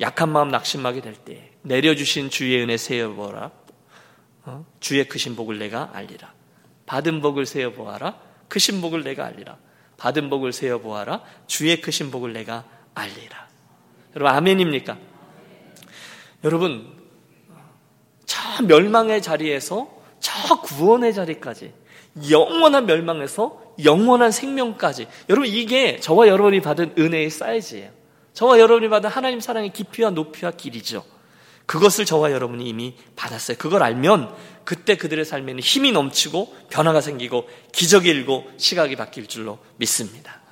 약한 0.00 0.30
마음 0.30 0.48
낙심하게 0.48 1.00
될 1.00 1.14
때 1.14 1.52
내려주신 1.62 2.30
주의 2.30 2.60
은혜 2.60 2.76
세어보라. 2.76 3.50
어? 4.44 4.66
주의 4.80 5.06
크신 5.08 5.36
복을 5.36 5.58
내가 5.58 5.90
알리라. 5.92 6.32
받은 6.86 7.20
복을 7.20 7.46
세어보아라. 7.46 8.18
크신 8.48 8.80
복을 8.80 9.02
내가 9.02 9.24
알리라. 9.26 9.58
받은 9.96 10.30
복을 10.30 10.52
세어보아라. 10.52 11.22
주의 11.46 11.80
크신 11.80 12.10
복을 12.10 12.32
내가 12.32 12.64
알리라. 12.96 13.46
여러분 14.16 14.34
아멘입니까? 14.34 14.98
여러분 16.44 16.92
저 18.24 18.62
멸망의 18.62 19.22
자리에서 19.22 19.88
저 20.18 20.60
구원의 20.62 21.14
자리까지 21.14 21.72
영원한 22.30 22.86
멸망에서 22.86 23.62
영원한 23.84 24.32
생명까지 24.32 25.06
여러분 25.28 25.48
이게 25.48 26.00
저와 26.00 26.28
여러분이 26.28 26.60
받은 26.62 26.94
은혜의 26.98 27.30
사이즈예요. 27.30 27.90
저와 28.32 28.58
여러분이 28.58 28.88
받은 28.88 29.10
하나님 29.10 29.40
사랑의 29.40 29.72
깊이와 29.72 30.10
높이와 30.10 30.52
길이죠. 30.52 31.04
그것을 31.66 32.04
저와 32.04 32.32
여러분이 32.32 32.66
이미 32.66 32.94
받았어요. 33.16 33.58
그걸 33.58 33.82
알면 33.82 34.34
그때 34.64 34.96
그들의 34.96 35.24
삶에는 35.24 35.60
힘이 35.60 35.92
넘치고 35.92 36.54
변화가 36.70 37.00
생기고 37.00 37.48
기적이 37.72 38.08
일고 38.10 38.46
시각이 38.56 38.96
바뀔 38.96 39.26
줄로 39.26 39.58
믿습니다. 39.76 40.45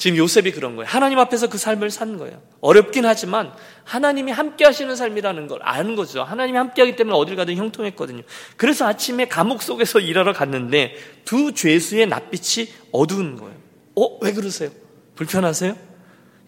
지금 0.00 0.16
요셉이 0.16 0.52
그런 0.52 0.76
거예요. 0.76 0.88
하나님 0.88 1.18
앞에서 1.18 1.50
그 1.50 1.58
삶을 1.58 1.90
산 1.90 2.16
거예요. 2.16 2.40
어렵긴 2.62 3.04
하지만 3.04 3.52
하나님이 3.84 4.32
함께 4.32 4.64
하시는 4.64 4.96
삶이라는 4.96 5.46
걸 5.46 5.60
아는 5.62 5.94
거죠. 5.94 6.22
하나님이 6.22 6.56
함께 6.56 6.80
하기 6.80 6.96
때문에 6.96 7.14
어딜 7.14 7.36
가든 7.36 7.54
형통했거든요. 7.56 8.22
그래서 8.56 8.86
아침에 8.86 9.28
감옥 9.28 9.60
속에서 9.60 10.00
일하러 10.00 10.32
갔는데 10.32 10.94
두 11.26 11.52
죄수의 11.52 12.06
낯빛이 12.06 12.68
어두운 12.92 13.36
거예요. 13.36 13.54
어? 13.94 14.18
왜 14.22 14.32
그러세요? 14.32 14.70
불편하세요? 15.16 15.76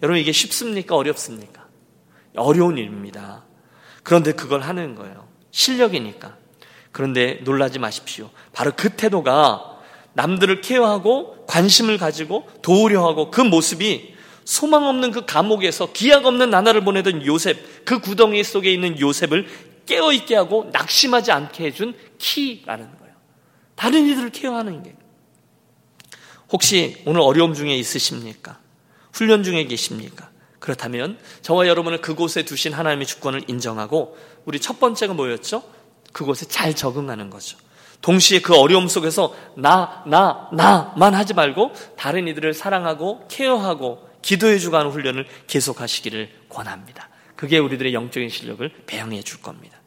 여러분 0.01 0.19
이게 0.19 0.31
쉽습니까? 0.31 0.95
어렵습니까? 0.95 1.67
어려운 2.35 2.79
일입니다. 2.79 3.43
그런데 4.01 4.31
그걸 4.31 4.61
하는 4.61 4.95
거예요. 4.95 5.27
실력이니까. 5.51 6.37
그런데 6.91 7.39
놀라지 7.43 7.77
마십시오. 7.77 8.31
바로 8.51 8.71
그 8.75 8.89
태도가 8.89 9.72
남들을 10.13 10.61
케어하고 10.61 11.45
관심을 11.47 11.97
가지고 11.97 12.47
도우려 12.61 13.05
하고 13.05 13.31
그 13.31 13.41
모습이 13.41 14.13
소망 14.45 14.85
없는 14.87 15.11
그 15.11 15.25
감옥에서 15.25 15.91
기약 15.93 16.25
없는 16.25 16.49
나날을 16.49 16.83
보내던 16.83 17.25
요셉, 17.25 17.85
그 17.85 17.99
구덩이 17.99 18.43
속에 18.43 18.71
있는 18.71 18.99
요셉을 18.99 19.47
깨어있게 19.85 20.35
하고 20.35 20.69
낙심하지 20.71 21.31
않게 21.31 21.65
해준 21.65 21.93
키라는 22.17 22.97
거예요. 22.99 23.13
다른 23.75 24.05
이들을 24.07 24.29
케어하는 24.31 24.83
게. 24.83 24.95
혹시 26.51 27.01
오늘 27.05 27.21
어려움 27.21 27.53
중에 27.53 27.75
있으십니까? 27.75 28.59
훈련 29.11 29.43
중에 29.43 29.65
계십니까? 29.65 30.29
그렇다면 30.59 31.17
저와 31.41 31.67
여러분을 31.67 32.01
그곳에 32.01 32.43
두신 32.43 32.73
하나님의 32.73 33.05
주권을 33.05 33.43
인정하고 33.47 34.17
우리 34.45 34.59
첫 34.59 34.79
번째가 34.79 35.13
뭐였죠? 35.13 35.63
그곳에 36.13 36.45
잘 36.45 36.75
적응하는 36.75 37.29
거죠. 37.29 37.57
동시에 38.03 38.41
그 38.41 38.53
어려움 38.53 38.87
속에서 38.87 39.33
나, 39.55 40.03
나, 40.05 40.49
나만 40.51 41.15
하지 41.15 41.33
말고 41.33 41.71
다른 41.97 42.27
이들을 42.27 42.53
사랑하고 42.53 43.27
케어하고 43.29 44.07
기도해주고 44.21 44.77
하는 44.77 44.91
훈련을 44.91 45.25
계속하시기를 45.47 46.29
권합니다. 46.49 47.09
그게 47.35 47.57
우리들의 47.57 47.93
영적인 47.93 48.29
실력을 48.29 48.69
배양해 48.85 49.21
줄 49.21 49.41
겁니다. 49.41 49.79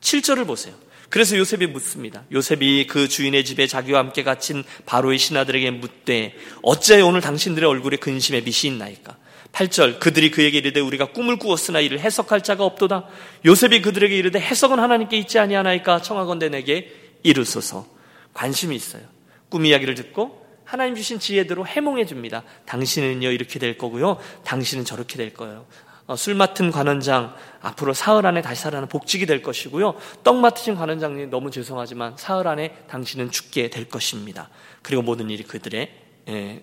7절을 0.00 0.46
보세요. 0.46 0.74
그래서 1.10 1.36
요셉이 1.36 1.66
묻습니다. 1.66 2.22
요셉이 2.32 2.86
그 2.86 3.08
주인의 3.08 3.44
집에 3.44 3.66
자기와 3.66 3.98
함께 3.98 4.22
갇힌 4.22 4.62
바로의 4.86 5.18
신하들에게 5.18 5.70
묻되 5.72 6.34
어째 6.62 7.00
오늘 7.00 7.20
당신들의 7.20 7.68
얼굴에 7.68 7.96
근심의 7.96 8.44
빛이 8.44 8.72
있나이까? 8.72 9.16
8절 9.50 9.98
그들이 9.98 10.30
그에게 10.30 10.58
이르되 10.58 10.80
우리가 10.80 11.06
꿈을 11.06 11.38
꾸었으나 11.38 11.80
이를 11.80 11.98
해석할 11.98 12.42
자가 12.42 12.64
없도다. 12.64 13.06
요셉이 13.44 13.82
그들에게 13.82 14.16
이르되 14.16 14.38
해석은 14.38 14.78
하나님께 14.78 15.16
있지 15.18 15.38
아니하나이까 15.38 16.02
청하건대 16.02 16.48
내게 16.48 17.05
이루소서 17.26 17.86
관심이 18.32 18.76
있어요. 18.76 19.02
꿈 19.48 19.66
이야기를 19.66 19.94
듣고 19.94 20.46
하나님 20.64 20.94
주신 20.94 21.18
지혜대로 21.18 21.66
해몽해 21.66 22.06
줍니다. 22.06 22.42
당신은요 22.66 23.30
이렇게 23.30 23.58
될 23.58 23.76
거고요. 23.78 24.18
당신은 24.44 24.84
저렇게 24.84 25.16
될 25.16 25.34
거예요. 25.34 25.66
어, 26.06 26.14
술 26.14 26.34
맡은 26.34 26.70
관원장 26.70 27.34
앞으로 27.60 27.92
사흘 27.92 28.26
안에 28.26 28.40
다시 28.40 28.62
살아나는 28.62 28.88
복직이 28.88 29.26
될 29.26 29.42
것이고요. 29.42 29.96
떡 30.22 30.36
맡으신 30.36 30.76
관원장님 30.76 31.30
너무 31.30 31.50
죄송하지만 31.50 32.16
사흘 32.16 32.46
안에 32.46 32.84
당신은 32.88 33.32
죽게 33.32 33.70
될 33.70 33.88
것입니다. 33.88 34.48
그리고 34.82 35.02
모든 35.02 35.30
일이 35.30 35.42
그들의 35.42 35.80
예, 35.80 36.05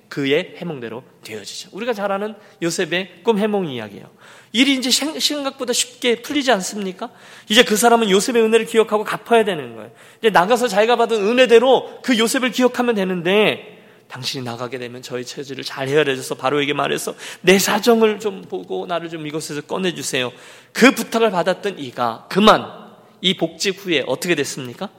그의 0.09 0.55
해몽대로 0.57 1.03
되어지죠. 1.23 1.69
우리가 1.71 1.93
잘 1.93 2.11
아는 2.11 2.35
요셉의 2.61 3.21
꿈 3.23 3.39
해몽 3.39 3.67
이야기예요. 3.67 4.09
일이 4.51 4.75
이제 4.75 4.91
생각보다 4.91 5.71
쉽게 5.73 6.21
풀리지 6.21 6.51
않습니까? 6.51 7.09
이제 7.49 7.63
그 7.63 7.77
사람은 7.77 8.09
요셉의 8.09 8.43
은혜를 8.43 8.65
기억하고 8.65 9.03
갚아야 9.03 9.45
되는 9.45 9.75
거예요. 9.75 9.91
이제 10.19 10.29
나가서 10.29 10.67
자기가 10.67 10.97
받은 10.97 11.17
은혜대로 11.25 12.01
그 12.03 12.17
요셉을 12.17 12.51
기억하면 12.51 12.95
되는데 12.95 13.73
당신이 14.09 14.43
나가게 14.43 14.77
되면 14.77 15.01
저희 15.01 15.25
처지를 15.25 15.63
잘 15.63 15.87
헤아려줘서 15.87 16.35
바로에게 16.35 16.73
말해서 16.73 17.15
내 17.41 17.57
사정을 17.57 18.19
좀 18.19 18.43
보고 18.43 18.85
나를 18.85 19.09
좀 19.09 19.25
이곳에서 19.25 19.61
꺼내주세요. 19.61 20.31
그 20.71 20.91
부탁을 20.91 21.31
받았던 21.31 21.79
이가 21.79 22.27
그만 22.29 22.83
이 23.21 23.37
복직 23.37 23.83
후에 23.83 24.03
어떻게 24.05 24.35
됐습니까? 24.35 24.89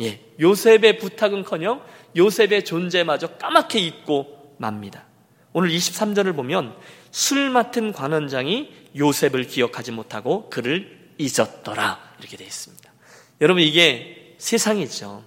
예, 0.00 0.20
요셉의 0.40 0.98
부탁은커녕 0.98 1.82
요셉의 2.16 2.64
존재마저 2.64 3.28
까맣게 3.36 3.78
잊고 3.78 4.54
맙니다. 4.58 5.04
오늘 5.52 5.70
23절을 5.70 6.34
보면 6.34 6.76
술 7.10 7.50
맡은 7.50 7.92
관원장이 7.92 8.72
요셉을 8.96 9.46
기억하지 9.46 9.92
못하고 9.92 10.50
그를 10.50 11.12
잊었더라. 11.18 12.14
이렇게 12.18 12.36
되어 12.36 12.46
있습니다. 12.46 12.92
여러분, 13.40 13.62
이게 13.62 14.34
세상이죠. 14.38 15.24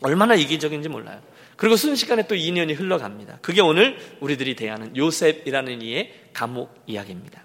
얼마나 0.00 0.34
이기적인지 0.34 0.88
몰라요. 0.88 1.20
그리고 1.56 1.76
순식간에 1.76 2.26
또 2.26 2.34
2년이 2.34 2.76
흘러갑니다. 2.76 3.38
그게 3.42 3.60
오늘 3.60 3.96
우리들이 4.20 4.56
대하는 4.56 4.96
요셉이라는 4.96 5.82
이의 5.82 6.12
감옥 6.32 6.74
이야기입니다. 6.86 7.44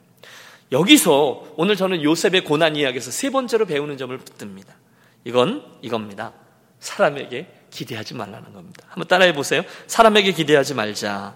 여기서 0.72 1.54
오늘 1.56 1.76
저는 1.76 2.04
요셉의 2.04 2.44
고난 2.44 2.76
이야기에서 2.76 3.12
세 3.12 3.30
번째로 3.30 3.66
배우는 3.66 3.98
점을 3.98 4.18
붙듭니다. 4.18 4.76
이건 5.24 5.64
이겁니다. 5.82 6.34
사람에게 6.80 7.48
기대하지 7.72 8.14
말라는 8.16 8.54
겁니다. 8.54 8.86
한번 8.88 9.08
따라해 9.08 9.34
보세요. 9.34 9.64
사람에게 9.88 10.32
기대하지 10.32 10.74
말자. 10.74 11.36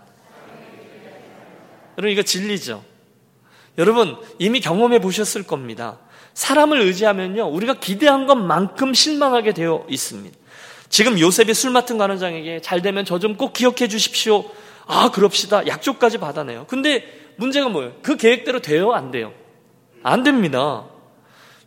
여러분, 1.98 2.12
이거 2.12 2.22
진리죠? 2.24 2.84
여러분, 3.78 4.18
이미 4.40 4.60
경험해 4.60 5.00
보셨을 5.00 5.44
겁니다. 5.44 6.00
사람을 6.34 6.80
의지하면요, 6.82 7.48
우리가 7.50 7.76
기대한 7.76 8.26
것만큼 8.28 8.94
실망하게 8.94 9.54
되어 9.54 9.86
있습니다. 9.90 10.38
지금 10.90 11.20
요셉이 11.20 11.54
술 11.54 11.72
맡은 11.72 11.98
관원장에게 11.98 12.62
잘 12.62 12.82
되면 12.82 13.06
저 13.06 13.18
좀 13.20 13.36
꼭 13.38 13.54
기억해 13.54 13.88
주십시오. 13.88 14.46
아, 14.88 15.10
그럽시다. 15.12 15.66
약조까지 15.68 16.18
받아내요. 16.18 16.66
근데 16.68 17.06
문제가 17.38 17.70
뭐예요? 17.70 17.94
그 18.02 18.18
계획대로 18.18 18.60
돼요? 18.60 18.92
안 18.94 19.12
돼요? 19.12 19.34
안 20.04 20.24
됩니다. 20.24 20.86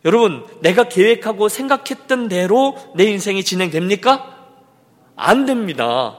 여러분, 0.03 0.45
내가 0.61 0.83
계획하고 0.83 1.49
생각했던 1.49 2.27
대로 2.27 2.77
내 2.95 3.05
인생이 3.05 3.43
진행됩니까? 3.43 4.34
안 5.15 5.45
됩니다. 5.45 6.17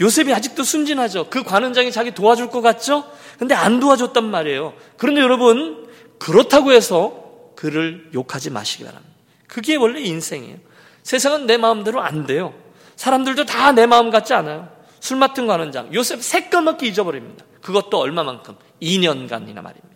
요셉이 0.00 0.32
아직도 0.32 0.62
순진하죠. 0.62 1.28
그 1.28 1.42
관원장이 1.42 1.90
자기 1.90 2.12
도와줄 2.12 2.50
것 2.50 2.60
같죠? 2.60 3.10
근데 3.38 3.54
안 3.54 3.80
도와줬단 3.80 4.24
말이에요. 4.24 4.74
그런데 4.96 5.20
여러분, 5.20 5.88
그렇다고 6.18 6.72
해서 6.72 7.52
그를 7.56 8.10
욕하지 8.14 8.50
마시기 8.50 8.84
바랍니다. 8.84 9.12
그게 9.46 9.76
원래 9.76 10.00
인생이에요. 10.00 10.58
세상은 11.02 11.46
내 11.46 11.56
마음대로 11.56 12.00
안 12.00 12.26
돼요. 12.26 12.54
사람들도 12.96 13.46
다 13.46 13.72
내 13.72 13.86
마음 13.86 14.10
같지 14.10 14.34
않아요. 14.34 14.68
술 15.00 15.16
맡은 15.16 15.46
관원장, 15.46 15.92
요셉 15.94 16.22
새까맣게 16.22 16.86
잊어버립니다. 16.88 17.44
그것도 17.62 17.98
얼마만큼? 17.98 18.56
2년간이나 18.82 19.62
말입니다. 19.62 19.88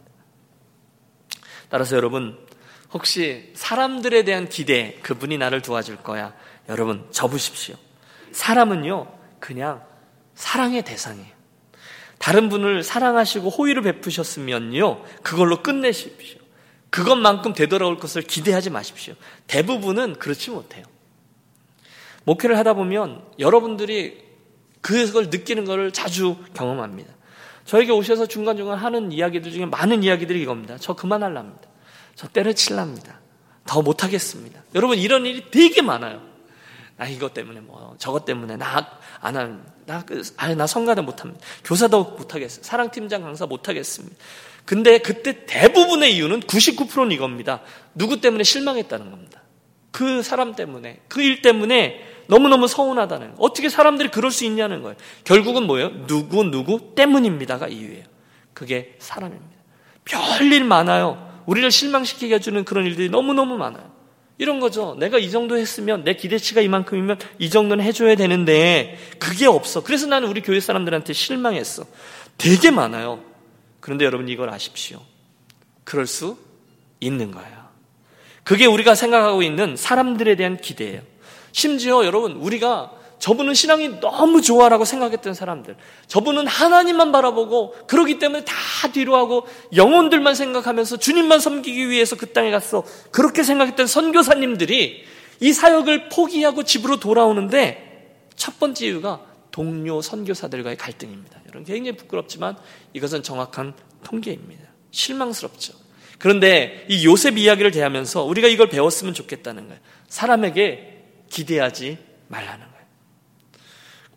따라서 1.68 1.96
여러분, 1.96 2.38
혹시 2.92 3.50
사람들에 3.54 4.24
대한 4.24 4.48
기대, 4.48 4.98
그분이 5.02 5.38
나를 5.38 5.62
도와줄 5.62 5.96
거야. 5.98 6.34
여러분, 6.68 7.06
접으십시오. 7.10 7.76
사람은요, 8.32 9.06
그냥 9.38 9.82
사랑의 10.34 10.82
대상이에요. 10.82 11.32
다른 12.18 12.48
분을 12.48 12.82
사랑하시고 12.82 13.50
호의를 13.50 13.82
베푸셨으면요, 13.82 15.02
그걸로 15.22 15.62
끝내십시오. 15.62 16.38
그것만큼 16.90 17.54
되돌아올 17.54 17.98
것을 17.98 18.22
기대하지 18.22 18.70
마십시오. 18.70 19.14
대부분은 19.46 20.16
그렇지 20.18 20.50
못해요. 20.50 20.84
목회를 22.24 22.58
하다 22.58 22.74
보면 22.74 23.24
여러분들이 23.38 24.22
그걸 24.80 25.30
느끼는 25.30 25.64
것을 25.64 25.92
자주 25.92 26.36
경험합니다. 26.54 27.12
저에게 27.64 27.92
오셔서 27.92 28.26
중간중간 28.26 28.78
하는 28.78 29.12
이야기들 29.12 29.52
중에 29.52 29.66
많은 29.66 30.02
이야기들이 30.02 30.42
이겁니다. 30.42 30.76
저 30.78 30.94
그만할랍니다. 30.94 31.68
저 32.14 32.28
때려칠랍니다. 32.28 33.20
더 33.64 33.82
못하겠습니다. 33.82 34.62
여러분 34.74 34.98
이런 34.98 35.24
일이 35.24 35.50
되게 35.50 35.82
많아요. 35.82 36.31
나 36.96 37.06
이것 37.06 37.34
때문에 37.34 37.60
뭐 37.60 37.94
저것 37.98 38.24
때문에 38.24 38.56
나안 38.56 38.86
합니다. 39.20 39.72
나, 39.86 40.04
그, 40.04 40.22
나 40.56 40.66
성가대 40.66 41.00
못합니다. 41.02 41.44
교사도 41.64 42.04
못하겠어요. 42.18 42.62
사랑팀장 42.62 43.22
강사 43.22 43.46
못하겠습니다. 43.46 44.16
근데 44.64 44.98
그때 44.98 45.44
대부분의 45.46 46.14
이유는 46.16 46.40
99%는 46.40 47.10
이겁니다. 47.12 47.60
누구 47.94 48.20
때문에 48.20 48.44
실망했다는 48.44 49.10
겁니다. 49.10 49.42
그 49.90 50.22
사람 50.22 50.54
때문에, 50.54 51.00
그 51.08 51.20
일 51.20 51.42
때문에 51.42 52.08
너무너무 52.28 52.68
서운하다는 52.68 53.26
거예요. 53.26 53.36
어떻게 53.40 53.68
사람들이 53.68 54.10
그럴 54.10 54.30
수 54.30 54.44
있냐는 54.44 54.82
거예요. 54.82 54.96
결국은 55.24 55.66
뭐예요? 55.66 56.06
누구 56.06 56.44
누구 56.44 56.94
때문입니다가 56.94 57.68
이유예요. 57.68 58.04
그게 58.54 58.94
사람입니다. 59.00 59.52
별일 60.04 60.64
많아요. 60.64 61.42
우리를 61.46 61.70
실망시키게 61.70 62.36
해주는 62.36 62.64
그런 62.64 62.86
일들이 62.86 63.10
너무너무 63.10 63.56
많아요. 63.58 63.91
이런 64.42 64.58
거죠. 64.58 64.96
내가 64.98 65.18
이 65.18 65.30
정도 65.30 65.56
했으면 65.56 66.02
내 66.02 66.14
기대치가 66.14 66.60
이만큼이면 66.62 67.16
이 67.38 67.48
정도는 67.48 67.84
해줘야 67.84 68.16
되는데 68.16 68.98
그게 69.20 69.46
없어. 69.46 69.84
그래서 69.84 70.08
나는 70.08 70.28
우리 70.28 70.42
교회 70.42 70.58
사람들한테 70.58 71.12
실망했어. 71.12 71.84
되게 72.38 72.72
많아요. 72.72 73.22
그런데 73.78 74.04
여러분 74.04 74.28
이걸 74.28 74.50
아십시오. 74.50 75.00
그럴 75.84 76.08
수 76.08 76.36
있는 76.98 77.30
거예요. 77.30 77.62
그게 78.42 78.66
우리가 78.66 78.96
생각하고 78.96 79.44
있는 79.44 79.76
사람들에 79.76 80.34
대한 80.34 80.56
기대예요. 80.56 81.02
심지어 81.52 82.04
여러분 82.04 82.32
우리가 82.32 82.90
저분은 83.22 83.54
신앙이 83.54 84.00
너무 84.00 84.42
좋아라고 84.42 84.84
생각했던 84.84 85.32
사람들, 85.32 85.76
저분은 86.08 86.48
하나님만 86.48 87.12
바라보고 87.12 87.86
그러기 87.86 88.18
때문에 88.18 88.44
다 88.44 88.54
뒤로 88.92 89.16
하고 89.16 89.46
영혼들만 89.76 90.34
생각하면서 90.34 90.96
주님만 90.96 91.38
섬기기 91.38 91.88
위해서 91.88 92.16
그 92.16 92.32
땅에 92.32 92.50
갔어. 92.50 92.84
그렇게 93.12 93.44
생각했던 93.44 93.86
선교사님들이 93.86 95.04
이 95.38 95.52
사역을 95.52 96.08
포기하고 96.08 96.64
집으로 96.64 96.98
돌아오는데 96.98 98.26
첫 98.34 98.58
번째 98.58 98.86
이유가 98.86 99.20
동료 99.52 100.02
선교사들과의 100.02 100.76
갈등입니다. 100.76 101.42
여러분 101.46 101.62
굉장히 101.62 101.96
부끄럽지만 101.96 102.56
이것은 102.92 103.22
정확한 103.22 103.74
통계입니다. 104.02 104.64
실망스럽죠. 104.90 105.74
그런데 106.18 106.86
이 106.88 107.06
요셉 107.06 107.38
이야기를 107.38 107.70
대하면서 107.70 108.24
우리가 108.24 108.48
이걸 108.48 108.68
배웠으면 108.68 109.14
좋겠다는 109.14 109.68
거예요. 109.68 109.80
사람에게 110.08 111.04
기대하지 111.30 111.98
말라는 112.26 112.58
거예요. 112.58 112.71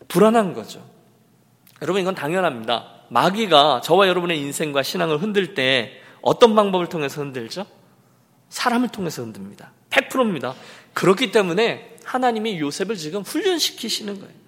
불안한 0.07 0.53
거죠. 0.53 0.85
여러분, 1.81 2.01
이건 2.01 2.15
당연합니다. 2.15 2.95
마귀가 3.09 3.81
저와 3.83 4.07
여러분의 4.07 4.39
인생과 4.39 4.83
신앙을 4.83 5.21
흔들 5.21 5.53
때 5.53 5.93
어떤 6.21 6.55
방법을 6.55 6.87
통해서 6.87 7.21
흔들죠? 7.21 7.65
사람을 8.49 8.89
통해서 8.89 9.21
흔듭니다. 9.21 9.71
100%입니다. 9.89 10.55
그렇기 10.93 11.31
때문에 11.31 11.97
하나님이 12.03 12.59
요셉을 12.59 12.95
지금 12.95 13.21
훈련시키시는 13.21 14.19
거예요. 14.19 14.45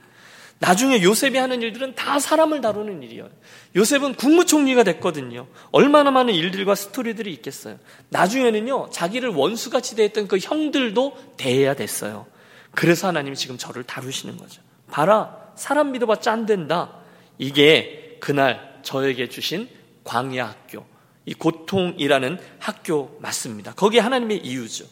나중에 0.59 1.03
요셉이 1.03 1.37
하는 1.37 1.61
일들은 1.61 1.93
다 1.93 2.19
사람을 2.19 2.61
다루는 2.61 3.03
일이에요. 3.03 3.29
요셉은 3.75 4.15
국무총리가 4.15 4.83
됐거든요. 4.83 5.47
얼마나 5.71 6.09
많은 6.09 6.33
일들과 6.33 6.73
스토리들이 6.73 7.31
있겠어요. 7.33 7.77
나중에는요, 8.09 8.89
자기를 8.91 9.29
원수같이 9.29 9.95
대했던 9.95 10.27
그 10.27 10.39
형들도 10.39 11.35
대해야 11.37 11.75
됐어요. 11.75 12.25
그래서 12.71 13.07
하나님이 13.07 13.35
지금 13.35 13.57
저를 13.57 13.83
다루시는 13.83 14.37
거죠. 14.37 14.61
봐라, 14.89 15.46
사람 15.57 15.91
믿어봤자 15.91 16.31
안 16.31 16.45
된다. 16.45 16.93
이게 17.37 18.17
그날 18.19 18.79
저에게 18.83 19.27
주신 19.27 19.67
광야 20.03 20.47
학교, 20.47 20.85
이 21.25 21.33
고통이라는 21.33 22.39
학교 22.59 23.17
맞습니다. 23.21 23.73
거기에 23.73 23.99
하나님의 23.99 24.45
이유죠. 24.45 24.85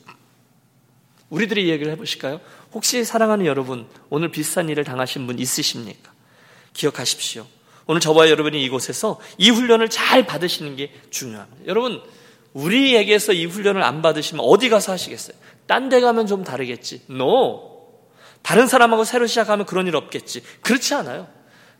우리들이 1.29 1.69
얘기를 1.69 1.91
해보실까요? 1.93 2.41
혹시 2.73 3.03
사랑하는 3.05 3.45
여러분, 3.45 3.87
오늘 4.09 4.29
비슷한 4.29 4.69
일을 4.69 4.83
당하신 4.83 5.25
분 5.25 5.39
있으십니까? 5.39 6.11
기억하십시오. 6.73 7.45
오늘 7.87 8.01
저와 8.01 8.29
여러분이 8.29 8.63
이곳에서 8.63 9.19
이 9.37 9.49
훈련을 9.49 9.89
잘 9.89 10.25
받으시는 10.25 10.75
게 10.75 10.91
중요합니다. 11.09 11.67
여러분, 11.67 12.01
우리에게서 12.53 13.33
이 13.33 13.45
훈련을 13.45 13.83
안 13.83 14.01
받으시면 14.01 14.43
어디 14.43 14.69
가서 14.69 14.91
하시겠어요? 14.91 15.37
딴 15.67 15.89
데 15.89 15.99
가면 15.99 16.27
좀 16.27 16.43
다르겠지. 16.43 17.03
No. 17.09 17.74
다른 18.45 18.67
사람하고 18.67 19.05
새로 19.05 19.25
시작하면 19.25 19.65
그런 19.65 19.87
일 19.87 19.95
없겠지. 19.95 20.43
그렇지 20.61 20.93
않아요. 20.93 21.27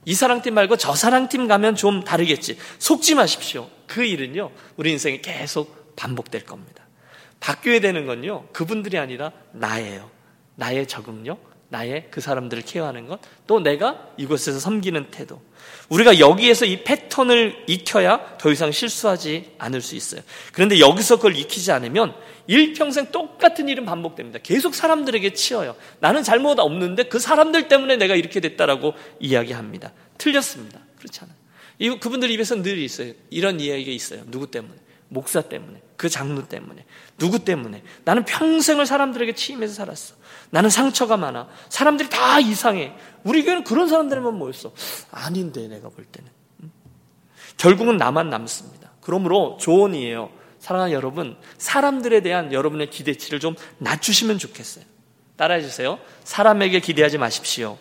이 0.03 0.15
사랑팀 0.15 0.55
말고 0.55 0.77
저 0.77 0.95
사랑팀 0.95 1.47
가면 1.47 1.75
좀 1.75 2.03
다르겠지. 2.03 2.57
속지 2.79 3.13
마십시오. 3.13 3.69
그 3.85 4.03
일은요, 4.03 4.49
우리 4.75 4.91
인생에 4.91 5.21
계속 5.21 5.95
반복될 5.95 6.43
겁니다. 6.43 6.83
바뀌어야 7.39 7.81
되는 7.81 8.07
건요, 8.07 8.47
그분들이 8.51 8.97
아니라 8.97 9.31
나예요. 9.51 10.09
나의 10.55 10.87
적응력, 10.87 11.39
나의 11.69 12.07
그 12.09 12.19
사람들을 12.19 12.63
케어하는 12.63 13.05
것, 13.05 13.19
또 13.45 13.59
내가 13.59 14.09
이곳에서 14.17 14.59
섬기는 14.59 15.11
태도. 15.11 15.43
우리가 15.89 16.19
여기에서 16.19 16.65
이 16.65 16.83
패턴을 16.83 17.63
익혀야 17.67 18.37
더 18.39 18.51
이상 18.51 18.71
실수하지 18.71 19.51
않을 19.57 19.81
수 19.81 19.95
있어요. 19.95 20.21
그런데 20.51 20.79
여기서 20.79 21.17
그걸 21.17 21.37
익히지 21.37 21.71
않으면 21.71 22.15
일평생 22.47 23.11
똑같은 23.11 23.69
일은 23.69 23.85
반복됩니다. 23.85 24.39
계속 24.41 24.75
사람들에게 24.75 25.33
치여요. 25.33 25.75
나는 25.99 26.23
잘못 26.23 26.59
없는데 26.59 27.03
그 27.03 27.19
사람들 27.19 27.67
때문에 27.67 27.97
내가 27.97 28.15
이렇게 28.15 28.39
됐다라고 28.39 28.93
이야기합니다. 29.19 29.93
틀렸습니다. 30.17 30.79
그렇지 30.97 31.19
않아요. 31.23 31.35
이, 31.77 31.89
그분들 31.99 32.29
입에서 32.31 32.55
늘 32.55 32.77
있어요. 32.77 33.13
이런 33.29 33.59
이야기가 33.59 33.91
있어요. 33.91 34.23
누구 34.27 34.49
때문에? 34.49 34.75
목사 35.09 35.41
때문에. 35.41 35.81
그 35.97 36.09
장로 36.09 36.47
때문에. 36.47 36.85
누구 37.17 37.43
때문에? 37.43 37.83
나는 38.03 38.25
평생을 38.25 38.85
사람들에게 38.85 39.33
치임해서 39.35 39.73
살았어. 39.73 40.15
나는 40.49 40.69
상처가 40.69 41.17
많아. 41.17 41.47
사람들이 41.69 42.09
다 42.09 42.39
이상해. 42.39 42.93
우리 43.23 43.43
교회는 43.43 43.63
그런 43.63 43.87
사람들만 43.87 44.33
모였어. 44.35 44.73
아닌데, 45.11 45.67
내가 45.67 45.89
볼 45.89 46.05
때는. 46.05 46.29
결국은 47.57 47.97
나만 47.97 48.29
남습니다. 48.29 48.91
그러므로 49.01 49.57
조언이에요. 49.59 50.29
사랑하는 50.59 50.93
여러분, 50.93 51.37
사람들에 51.57 52.21
대한 52.21 52.51
여러분의 52.51 52.89
기대치를 52.89 53.39
좀 53.39 53.55
낮추시면 53.77 54.39
좋겠어요. 54.39 54.83
따라해 55.37 55.61
주세요. 55.61 55.99
사람에게 56.23 56.79
기대하지 56.79 57.17
마십시오. 57.17 57.77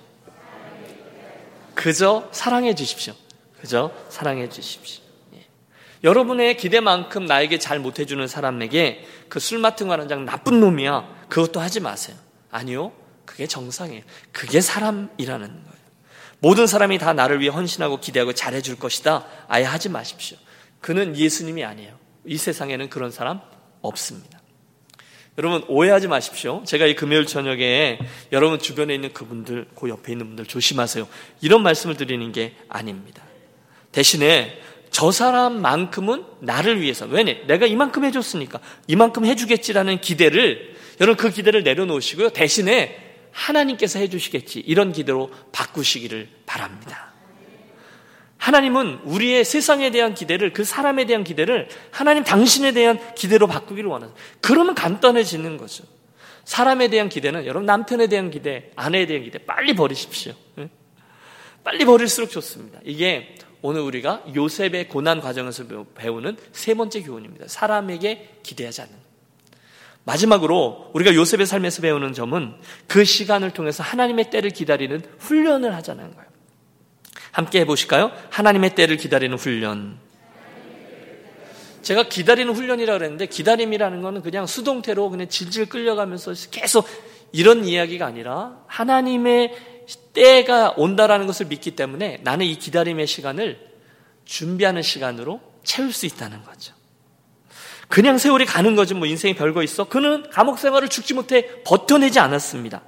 그저 1.74 2.28
사랑해 2.32 2.74
주십시오. 2.74 3.14
그저 3.60 3.92
사랑해 4.08 4.48
주십시오. 4.48 5.03
예. 6.04 6.08
여러분의 6.08 6.56
기대만큼 6.56 7.24
나에게 7.26 7.58
잘 7.58 7.78
못해주는 7.78 8.26
사람에게 8.26 9.04
그 9.28 9.40
술 9.40 9.58
맡은 9.58 9.88
관원장 9.88 10.24
나쁜 10.24 10.60
놈이야. 10.60 11.26
그것도 11.28 11.60
하지 11.60 11.80
마세요. 11.80 12.16
아니요. 12.50 12.92
그게 13.24 13.46
정상이에요. 13.46 14.02
그게 14.32 14.60
사람이라는 14.60 15.46
거예요. 15.48 15.84
모든 16.38 16.66
사람이 16.66 16.98
다 16.98 17.14
나를 17.14 17.40
위해 17.40 17.50
헌신하고 17.50 18.00
기대하고 18.00 18.34
잘해줄 18.34 18.78
것이다. 18.78 19.26
아예 19.48 19.64
하지 19.64 19.88
마십시오. 19.88 20.36
그는 20.80 21.16
예수님이 21.16 21.64
아니에요. 21.64 21.98
이 22.26 22.36
세상에는 22.36 22.90
그런 22.90 23.10
사람 23.10 23.40
없습니다. 23.80 24.40
여러분 25.38 25.64
오해하지 25.68 26.06
마십시오. 26.06 26.62
제가 26.64 26.86
이 26.86 26.94
금요일 26.94 27.26
저녁에 27.26 27.98
여러분 28.30 28.58
주변에 28.58 28.94
있는 28.94 29.12
그분들, 29.12 29.68
그 29.74 29.88
옆에 29.88 30.12
있는 30.12 30.26
분들 30.26 30.46
조심하세요. 30.46 31.08
이런 31.40 31.62
말씀을 31.62 31.96
드리는 31.96 32.30
게 32.30 32.54
아닙니다. 32.68 33.22
대신에 33.90 34.60
저 34.94 35.10
사람만큼은 35.10 36.24
나를 36.38 36.80
위해서 36.80 37.04
왜냐 37.04 37.34
내가 37.48 37.66
이만큼 37.66 38.04
해줬으니까 38.04 38.60
이만큼 38.86 39.24
해주겠지라는 39.24 40.00
기대를 40.00 40.76
여러분 41.00 41.16
그 41.16 41.34
기대를 41.34 41.64
내려놓으시고요. 41.64 42.30
대신에 42.30 43.16
하나님께서 43.32 43.98
해주시겠지 43.98 44.60
이런 44.60 44.92
기대로 44.92 45.32
바꾸시기를 45.50 46.28
바랍니다. 46.46 47.12
하나님은 48.38 49.00
우리의 49.02 49.44
세상에 49.44 49.90
대한 49.90 50.14
기대를 50.14 50.52
그 50.52 50.62
사람에 50.62 51.06
대한 51.06 51.24
기대를 51.24 51.68
하나님 51.90 52.22
당신에 52.22 52.70
대한 52.70 53.00
기대로 53.16 53.48
바꾸기를 53.48 53.90
원하세요. 53.90 54.16
그러면 54.40 54.76
간단해지는 54.76 55.56
거죠. 55.56 55.82
사람에 56.44 56.86
대한 56.86 57.08
기대는 57.08 57.46
여러분 57.46 57.66
남편에 57.66 58.06
대한 58.06 58.30
기대, 58.30 58.70
아내에 58.76 59.06
대한 59.06 59.24
기대 59.24 59.38
빨리 59.38 59.74
버리십시오. 59.74 60.34
빨리 61.64 61.84
버릴수록 61.84 62.30
좋습니다. 62.30 62.78
이게 62.84 63.34
오늘 63.66 63.80
우리가 63.80 64.22
요셉의 64.34 64.90
고난 64.90 65.22
과정에서 65.22 65.64
배우는 65.94 66.36
세 66.52 66.74
번째 66.74 67.00
교훈입니다. 67.00 67.46
사람에게 67.48 68.40
기대하지 68.42 68.82
않는. 68.82 68.94
마지막으로 70.04 70.90
우리가 70.92 71.14
요셉의 71.14 71.46
삶에서 71.46 71.80
배우는 71.80 72.12
점은 72.12 72.56
그 72.86 73.06
시간을 73.06 73.52
통해서 73.52 73.82
하나님의 73.82 74.28
때를 74.28 74.50
기다리는 74.50 75.00
훈련을 75.18 75.74
하자는 75.76 76.14
거예요. 76.14 76.28
함께 77.32 77.60
해보실까요? 77.60 78.12
하나님의 78.28 78.74
때를 78.74 78.98
기다리는 78.98 79.34
훈련. 79.38 79.98
제가 81.80 82.02
기다리는 82.10 82.52
훈련이라 82.52 82.98
그랬는데 82.98 83.24
기다림이라는 83.28 84.02
거는 84.02 84.20
그냥 84.20 84.46
수동태로 84.46 85.08
그냥 85.08 85.30
질질 85.30 85.70
끌려가면서 85.70 86.34
계속 86.50 86.86
이런 87.32 87.64
이야기가 87.64 88.04
아니라 88.04 88.62
하나님의 88.66 89.73
때가 90.12 90.74
온다라는 90.76 91.26
것을 91.26 91.46
믿기 91.46 91.72
때문에 91.72 92.20
나는 92.22 92.46
이 92.46 92.56
기다림의 92.58 93.06
시간을 93.06 93.58
준비하는 94.24 94.82
시간으로 94.82 95.40
채울 95.62 95.92
수 95.92 96.06
있다는 96.06 96.42
거죠. 96.44 96.74
그냥 97.88 98.18
세월이 98.18 98.46
가는 98.46 98.74
거지 98.76 98.94
뭐 98.94 99.06
인생이 99.06 99.34
별거 99.34 99.62
있어. 99.62 99.84
그는 99.84 100.28
감옥 100.30 100.58
생활을 100.58 100.88
죽지 100.88 101.14
못해 101.14 101.62
버텨내지 101.64 102.18
않았습니다. 102.18 102.82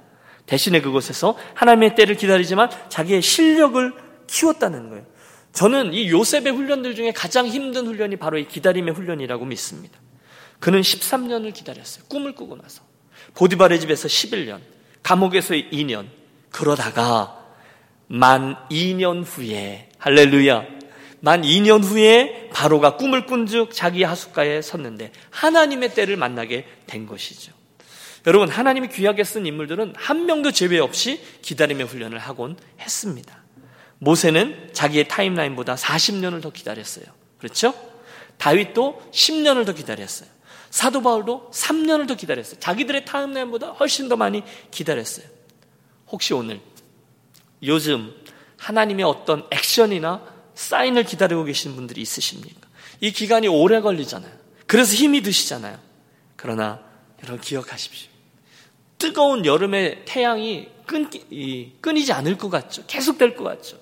대신에 0.45 0.81
그곳에서 0.81 1.37
하나님의 1.53 1.95
때를 1.95 2.15
기다리지만 2.15 2.69
자기의 2.89 3.21
실력을 3.21 3.93
키웠다는 4.27 4.89
거예요. 4.89 5.05
저는 5.53 5.93
이 5.93 6.09
요셉의 6.09 6.51
훈련들 6.53 6.95
중에 6.95 7.11
가장 7.11 7.47
힘든 7.47 7.87
훈련이 7.87 8.15
바로 8.17 8.37
이 8.37 8.47
기다림의 8.47 8.93
훈련이라고 8.93 9.45
믿습니다. 9.45 9.99
그는 10.59 10.81
13년을 10.81 11.53
기다렸어요. 11.53 12.05
꿈을 12.07 12.33
꾸고 12.33 12.57
나서. 12.57 12.83
보디발의 13.35 13.79
집에서 13.79 14.07
11년, 14.07 14.59
감옥에서 15.03 15.53
2년, 15.53 16.07
그러다가 16.57 17.45
만 18.07 18.55
2년 18.71 19.23
후에, 19.23 19.89
할렐루야, 19.99 20.65
만 21.19 21.43
2년 21.43 21.83
후에 21.83 22.49
바로가 22.51 22.97
꿈을 22.97 23.27
꾼즉 23.27 23.69
자기 23.71 24.01
하숫가에 24.01 24.63
섰는데 24.63 25.11
하나님의 25.29 25.93
때를 25.93 26.17
만나게 26.17 26.65
된 26.87 27.05
것이죠. 27.05 27.53
여러분, 28.25 28.49
하나님이 28.49 28.89
귀하게 28.89 29.23
쓴 29.23 29.45
인물들은 29.45 29.93
한 29.95 30.25
명도 30.25 30.51
제외 30.51 30.79
없이 30.79 31.21
기다림의 31.43 31.85
훈련을 31.85 32.17
하곤 32.17 32.57
했습니다. 32.79 33.43
모세는 33.99 34.71
자기의 34.73 35.07
타임라인보다 35.09 35.75
40년을 35.75 36.41
더 36.41 36.49
기다렸어요. 36.49 37.05
그렇죠? 37.37 37.75
다윗도 38.39 39.09
10년을 39.13 39.67
더 39.67 39.73
기다렸어요. 39.73 40.27
사도 40.71 41.03
바울도 41.03 41.51
3년을 41.53 42.07
더 42.07 42.15
기다렸어요. 42.15 42.59
자기들의 42.59 43.05
타임라인보다 43.05 43.73
훨씬 43.73 44.09
더 44.09 44.15
많이 44.15 44.41
기다렸어요. 44.71 45.36
혹시 46.09 46.33
오늘 46.33 46.61
요즘 47.63 48.13
하나님의 48.57 49.05
어떤 49.05 49.45
액션이나 49.51 50.21
사인을 50.55 51.03
기다리고 51.03 51.43
계신 51.43 51.75
분들이 51.75 52.01
있으십니까? 52.01 52.67
이 53.01 53.11
기간이 53.11 53.47
오래 53.47 53.79
걸리잖아요. 53.81 54.31
그래서 54.65 54.95
힘이 54.95 55.21
드시잖아요. 55.21 55.77
그러나 56.35 56.79
여러분 57.23 57.39
기억하십시오. 57.41 58.09
뜨거운 58.97 59.45
여름의 59.45 60.03
태양이 60.05 60.69
끊기, 60.85 61.75
끊이지 61.81 62.11
않을 62.13 62.37
것 62.37 62.49
같죠. 62.49 62.83
계속 62.87 63.17
될 63.17 63.35
것 63.35 63.43
같죠. 63.43 63.77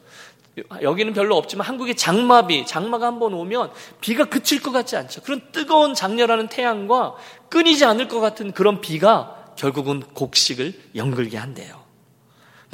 여기는 0.81 1.13
별로 1.13 1.35
없지만 1.37 1.67
한국의 1.67 1.95
장마비, 1.95 2.65
장마가 2.65 3.07
한번 3.07 3.33
오면 3.33 3.71
비가 3.99 4.25
그칠 4.25 4.61
것 4.61 4.71
같지 4.71 4.95
않죠. 4.95 5.21
그런 5.21 5.41
뜨거운 5.51 5.93
장렬하는 5.93 6.47
태양과 6.47 7.15
끊이지 7.49 7.83
않을 7.85 8.07
것 8.07 8.19
같은 8.21 8.51
그런 8.53 8.79
비가 8.81 9.53
결국은 9.57 10.01
곡식을 10.01 10.91
연글게 10.95 11.37
한대요. 11.37 11.84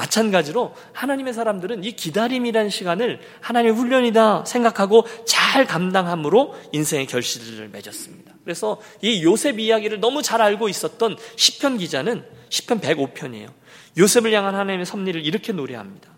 마찬가지로 0.01 0.73
하나님의 0.93 1.33
사람들은 1.33 1.83
이 1.83 1.91
기다림이라는 1.91 2.69
시간을 2.69 3.19
하나님의 3.41 3.75
훈련이다 3.75 4.45
생각하고 4.45 5.05
잘 5.25 5.65
감당함으로 5.65 6.55
인생의 6.71 7.05
결실을 7.05 7.69
맺었습니다. 7.69 8.33
그래서 8.43 8.81
이 9.01 9.23
요셉 9.23 9.59
이야기를 9.59 9.99
너무 9.99 10.23
잘 10.23 10.41
알고 10.41 10.69
있었던 10.69 11.17
시편 11.35 11.77
기자는 11.77 12.25
시편 12.49 12.81
105편이에요. 12.81 13.49
요셉을 13.97 14.33
향한 14.33 14.55
하나님의 14.55 14.85
섭리를 14.85 15.23
이렇게 15.23 15.53
노래합니다. 15.53 16.09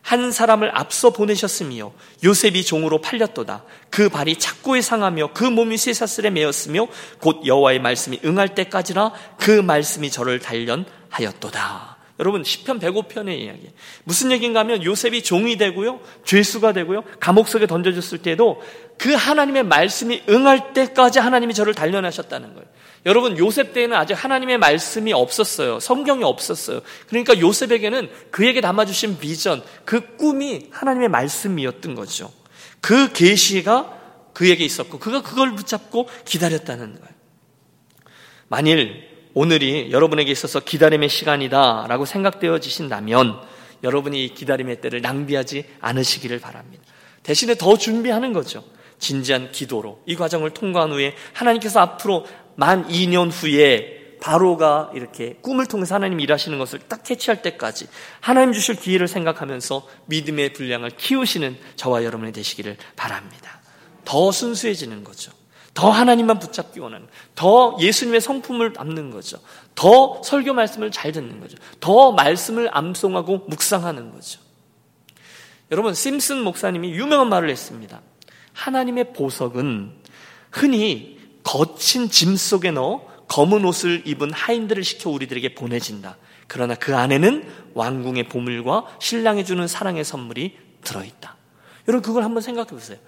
한 0.00 0.32
사람을 0.32 0.70
앞서 0.74 1.10
보내셨으며 1.10 1.92
요셉이 2.24 2.64
종으로 2.64 3.02
팔렸도다. 3.02 3.64
그 3.90 4.08
발이 4.08 4.36
착고에 4.36 4.80
상하며 4.80 5.32
그 5.34 5.44
몸이 5.44 5.76
쇠사슬에 5.76 6.30
매였으며 6.30 6.86
곧 7.20 7.44
여호와의 7.44 7.80
말씀이 7.80 8.20
응할 8.24 8.54
때까지나 8.54 9.12
그 9.36 9.50
말씀이 9.50 10.10
저를 10.10 10.38
단련하였도다. 10.38 11.97
여러분 12.18 12.42
10편 12.42 12.80
105편의 12.80 13.38
이야기. 13.38 13.70
무슨 14.04 14.32
얘기인가 14.32 14.60
하면 14.60 14.82
요셉이 14.82 15.22
종이 15.22 15.56
되고요. 15.56 16.00
죄수가 16.24 16.72
되고요. 16.72 17.04
감옥 17.20 17.48
속에 17.48 17.66
던져졌을 17.66 18.18
때도 18.18 18.60
그 18.98 19.12
하나님의 19.14 19.62
말씀이 19.64 20.22
응할 20.28 20.72
때까지 20.72 21.20
하나님이 21.20 21.54
저를 21.54 21.74
단련하셨다는 21.74 22.54
거예요. 22.54 22.68
여러분 23.06 23.38
요셉 23.38 23.72
때에는 23.72 23.96
아직 23.96 24.14
하나님의 24.14 24.58
말씀이 24.58 25.12
없었어요. 25.12 25.78
성경이 25.78 26.24
없었어요. 26.24 26.80
그러니까 27.08 27.38
요셉에게는 27.38 28.10
그에게 28.32 28.60
담아 28.60 28.84
주신 28.84 29.18
비전, 29.18 29.62
그 29.84 30.16
꿈이 30.16 30.66
하나님의 30.72 31.08
말씀이었던 31.08 31.94
거죠. 31.94 32.32
그 32.80 33.12
계시가 33.12 33.96
그에게 34.34 34.64
있었고 34.64 34.98
그가 34.98 35.22
그걸 35.22 35.54
붙잡고 35.54 36.08
기다렸다는 36.24 36.94
거예요. 36.94 37.18
만일 38.48 39.07
오늘이 39.40 39.92
여러분에게 39.92 40.32
있어서 40.32 40.58
기다림의 40.58 41.08
시간이다라고 41.08 42.06
생각되어지신다면 42.06 43.38
여러분이 43.84 44.24
이 44.24 44.34
기다림의 44.34 44.80
때를 44.80 45.00
낭비하지 45.00 45.64
않으시기를 45.80 46.40
바랍니다. 46.40 46.82
대신에 47.22 47.54
더 47.54 47.78
준비하는 47.78 48.32
거죠. 48.32 48.64
진지한 48.98 49.52
기도로 49.52 50.02
이 50.06 50.16
과정을 50.16 50.50
통과한 50.50 50.90
후에 50.90 51.14
하나님께서 51.34 51.78
앞으로 51.78 52.26
만 52.56 52.88
2년 52.88 53.30
후에 53.30 54.16
바로가 54.20 54.90
이렇게 54.96 55.36
꿈을 55.40 55.66
통해서 55.66 55.94
하나님 55.94 56.18
일하시는 56.18 56.58
것을 56.58 56.80
딱 56.88 57.04
캐치할 57.04 57.40
때까지 57.40 57.86
하나님 58.18 58.52
주실 58.52 58.74
기회를 58.74 59.06
생각하면서 59.06 59.86
믿음의 60.06 60.54
분량을 60.54 60.90
키우시는 60.96 61.56
저와 61.76 62.02
여러분이 62.02 62.32
되시기를 62.32 62.76
바랍니다. 62.96 63.60
더 64.04 64.32
순수해지는 64.32 65.04
거죠. 65.04 65.37
더 65.78 65.90
하나님만 65.90 66.40
붙잡기 66.40 66.80
원하는, 66.80 67.06
더 67.36 67.76
예수님의 67.78 68.20
성품을 68.20 68.72
담는 68.72 69.12
거죠. 69.12 69.38
더 69.76 70.20
설교 70.24 70.52
말씀을 70.52 70.90
잘 70.90 71.12
듣는 71.12 71.38
거죠. 71.38 71.56
더 71.78 72.10
말씀을 72.10 72.68
암송하고 72.76 73.44
묵상하는 73.46 74.10
거죠. 74.10 74.40
여러분, 75.70 75.94
심슨 75.94 76.42
목사님이 76.42 76.90
유명한 76.90 77.28
말을 77.28 77.48
했습니다. 77.48 78.00
하나님의 78.54 79.12
보석은 79.12 79.92
흔히 80.50 81.20
거친 81.44 82.10
짐 82.10 82.34
속에 82.34 82.72
넣어 82.72 83.06
검은 83.28 83.64
옷을 83.64 84.02
입은 84.04 84.32
하인들을 84.32 84.82
시켜 84.82 85.10
우리들에게 85.10 85.54
보내진다. 85.54 86.16
그러나 86.48 86.74
그 86.74 86.96
안에는 86.96 87.48
왕궁의 87.74 88.28
보물과 88.30 88.84
신랑이 88.98 89.44
주는 89.44 89.68
사랑의 89.68 90.02
선물이 90.02 90.58
들어있다. 90.82 91.36
여러분, 91.86 92.02
그걸 92.02 92.24
한번 92.24 92.42
생각해 92.42 92.70
보세요. 92.70 92.98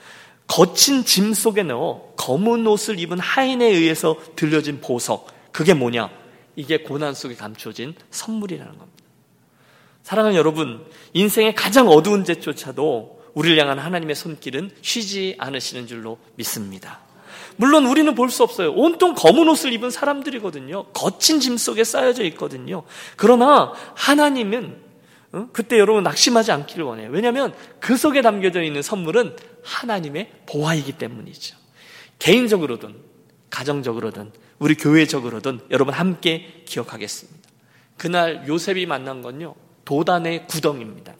거친 0.50 1.04
짐 1.04 1.32
속에 1.32 1.62
넣어 1.62 2.12
검은 2.16 2.66
옷을 2.66 2.98
입은 2.98 3.20
하인에 3.20 3.66
의해서 3.66 4.16
들려진 4.34 4.80
보석. 4.80 5.28
그게 5.52 5.74
뭐냐? 5.74 6.10
이게 6.56 6.78
고난 6.78 7.14
속에 7.14 7.36
감춰진 7.36 7.94
선물이라는 8.10 8.72
겁니다. 8.76 9.04
사랑하는 10.02 10.36
여러분, 10.36 10.84
인생의 11.12 11.54
가장 11.54 11.86
어두운 11.86 12.24
제조차도 12.24 13.20
우리를 13.34 13.60
향한 13.60 13.78
하나님의 13.78 14.16
손길은 14.16 14.72
쉬지 14.82 15.36
않으시는 15.38 15.86
줄로 15.86 16.18
믿습니다. 16.34 16.98
물론 17.54 17.86
우리는 17.86 18.12
볼 18.16 18.28
수 18.28 18.42
없어요. 18.42 18.72
온통 18.72 19.14
검은 19.14 19.48
옷을 19.48 19.72
입은 19.72 19.90
사람들이거든요. 19.90 20.86
거친 20.86 21.38
짐 21.38 21.56
속에 21.58 21.84
쌓여져 21.84 22.24
있거든요. 22.24 22.82
그러나 23.14 23.72
하나님은 23.94 24.89
그때 25.52 25.78
여러분 25.78 26.02
낙심하지 26.02 26.50
않기를 26.52 26.84
원해요. 26.84 27.10
왜냐하면 27.10 27.54
그 27.78 27.96
속에 27.96 28.20
담겨져 28.20 28.62
있는 28.62 28.82
선물은 28.82 29.36
하나님의 29.62 30.30
보화이기 30.46 30.92
때문이죠. 30.92 31.56
개인적으로든 32.18 32.96
가정적으로든 33.48 34.32
우리 34.58 34.74
교회적으로든 34.74 35.60
여러분 35.70 35.94
함께 35.94 36.62
기억하겠습니다. 36.66 37.48
그날 37.96 38.46
요셉이 38.48 38.86
만난 38.86 39.22
건요 39.22 39.54
도단의 39.84 40.46
구덩입니다. 40.46 41.14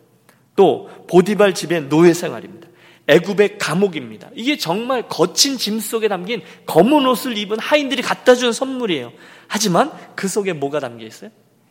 또 0.56 0.90
보디발 1.08 1.54
집의 1.54 1.88
노예 1.88 2.12
생활입니다. 2.12 2.68
애굽의 3.06 3.58
감옥입니다. 3.58 4.30
이게 4.34 4.56
정말 4.56 5.08
거친 5.08 5.58
짐 5.58 5.80
속에 5.80 6.06
담긴 6.06 6.42
검은 6.66 7.06
옷을 7.06 7.36
입은 7.36 7.58
하인들이 7.58 8.02
갖다 8.02 8.34
준 8.34 8.52
선물이에요. 8.52 9.12
하지만 9.48 9.90
그 10.14 10.28
속에 10.28 10.52
뭐가 10.52 10.78
담겨 10.78 11.04
있어요? 11.06 11.30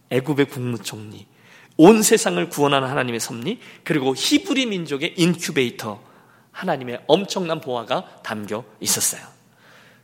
애굽의 0.09 0.47
국무총리, 0.47 1.27
온 1.81 2.03
세상을 2.03 2.49
구원하는 2.49 2.89
하나님의 2.89 3.21
섭리, 3.21 3.59
그리고 3.85 4.13
히브리 4.13 4.65
민족의 4.65 5.13
인큐베이터, 5.15 6.01
하나님의 6.51 6.99
엄청난 7.07 7.61
보화가 7.61 8.19
담겨 8.21 8.65
있었어요. 8.81 9.21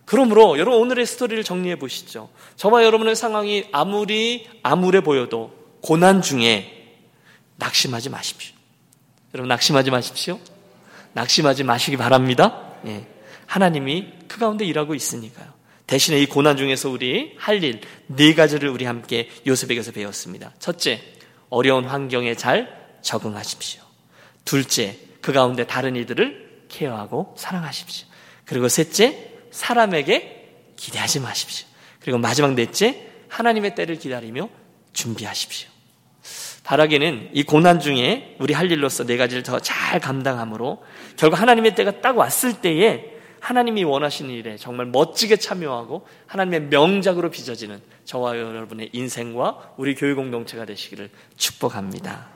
그러므로 0.05 0.57
여러분 0.57 0.79
오늘의 0.79 1.05
스토리를 1.05 1.43
정리해 1.43 1.77
보시죠. 1.77 2.29
저와 2.55 2.85
여러분의 2.85 3.17
상황이 3.17 3.65
아무리 3.73 4.47
암울해 4.63 5.01
보여도 5.01 5.53
고난 5.81 6.21
중에 6.21 7.01
낙심하지 7.57 8.09
마십시오. 8.09 8.55
여러분 9.33 9.49
낙심하지 9.49 9.91
마십시오. 9.91 10.39
낙심하지 11.11 11.65
마시기 11.65 11.97
바랍니다. 11.97 12.71
예. 12.85 13.05
하나님이 13.47 14.13
그 14.29 14.39
가운데 14.39 14.63
일하고 14.63 14.95
있으니까요. 14.95 15.53
대신에 15.87 16.21
이 16.21 16.25
고난 16.25 16.55
중에서 16.55 16.89
우리 16.89 17.35
할 17.37 17.61
일 17.61 17.81
네 18.07 18.33
가지를 18.33 18.69
우리 18.69 18.85
함께 18.85 19.29
요셉에게서 19.45 19.91
배웠습니다. 19.91 20.53
첫째, 20.59 21.01
어려운 21.55 21.85
환경에 21.85 22.35
잘 22.35 22.97
적응하십시오. 23.01 23.81
둘째, 24.43 24.97
그 25.21 25.31
가운데 25.31 25.65
다른 25.65 25.95
이들을 25.95 26.65
케어하고 26.67 27.33
사랑하십시오. 27.37 28.07
그리고 28.43 28.67
셋째, 28.67 29.31
사람에게 29.51 30.73
기대하지 30.75 31.21
마십시오. 31.21 31.65
그리고 32.01 32.17
마지막 32.17 32.55
넷째, 32.55 33.07
하나님의 33.29 33.73
때를 33.73 33.97
기다리며 33.97 34.49
준비하십시오. 34.91 35.69
바라기는 36.65 37.29
이 37.31 37.43
고난 37.43 37.79
중에 37.79 38.35
우리 38.39 38.53
할 38.53 38.69
일로서 38.69 39.05
네 39.05 39.15
가지를 39.15 39.43
더 39.43 39.59
잘 39.59 40.01
감당함으로 40.01 40.83
결국 41.15 41.39
하나님의 41.39 41.73
때가 41.75 42.01
딱 42.01 42.17
왔을 42.17 42.59
때에 42.59 43.13
하나님이 43.39 43.85
원하시는 43.85 44.29
일에 44.29 44.57
정말 44.57 44.87
멋지게 44.87 45.37
참여하고 45.37 46.05
하나님의 46.27 46.63
명작으로 46.63 47.29
빚어지는 47.29 47.79
저와 48.05 48.37
여러분의 48.37 48.89
인생과 48.93 49.73
우리 49.77 49.95
교회 49.95 50.13
공동체가 50.13 50.65
되시기를 50.65 51.09
축복합니다. 51.37 52.27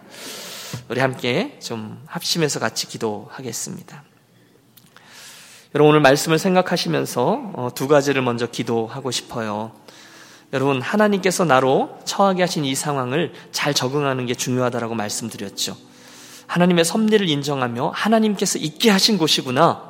우리 0.89 0.99
함께 0.99 1.59
좀 1.59 2.01
합심해서 2.07 2.59
같이 2.59 2.87
기도하겠습니다. 2.87 4.03
여러분 5.75 5.91
오늘 5.91 6.01
말씀을 6.01 6.39
생각하시면서 6.39 7.51
어, 7.53 7.69
두 7.75 7.87
가지를 7.87 8.23
먼저 8.23 8.47
기도하고 8.47 9.11
싶어요. 9.11 9.71
여러분 10.51 10.81
하나님께서 10.81 11.45
나로 11.45 11.99
처하게 12.05 12.41
하신 12.41 12.65
이 12.65 12.73
상황을 12.73 13.33
잘 13.51 13.75
적응하는 13.75 14.25
게 14.25 14.33
중요하다라고 14.33 14.95
말씀드렸죠. 14.95 15.77
하나님의 16.47 16.83
섭리를 16.83 17.29
인정하며 17.29 17.91
하나님께서 17.93 18.57
있게 18.57 18.89
하신 18.89 19.19
곳이구나. 19.19 19.87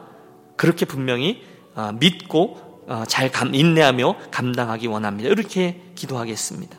그렇게 0.58 0.86
분명히 0.86 1.42
아, 1.74 1.94
믿고 1.94 2.58
아, 2.62 2.69
잘 3.08 3.32
인내하며 3.54 4.16
감당하기 4.32 4.88
원합니다. 4.88 5.30
이렇게 5.30 5.82
기도하겠습니다. 5.96 6.78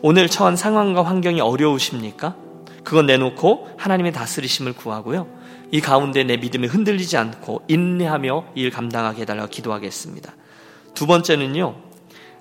오늘 0.00 0.28
처한 0.28 0.56
상황과 0.56 1.04
환경이 1.04 1.40
어려우십니까? 1.40 2.36
그건 2.84 3.06
내놓고 3.06 3.68
하나님의 3.78 4.12
다스리심을 4.12 4.72
구하고요. 4.72 5.28
이 5.70 5.80
가운데 5.80 6.24
내 6.24 6.36
믿음이 6.36 6.66
흔들리지 6.66 7.16
않고 7.16 7.62
인내하며 7.68 8.44
일 8.54 8.70
감당하게 8.70 9.22
해달라고 9.22 9.48
기도하겠습니다. 9.48 10.32
두 10.94 11.06
번째는요. 11.06 11.74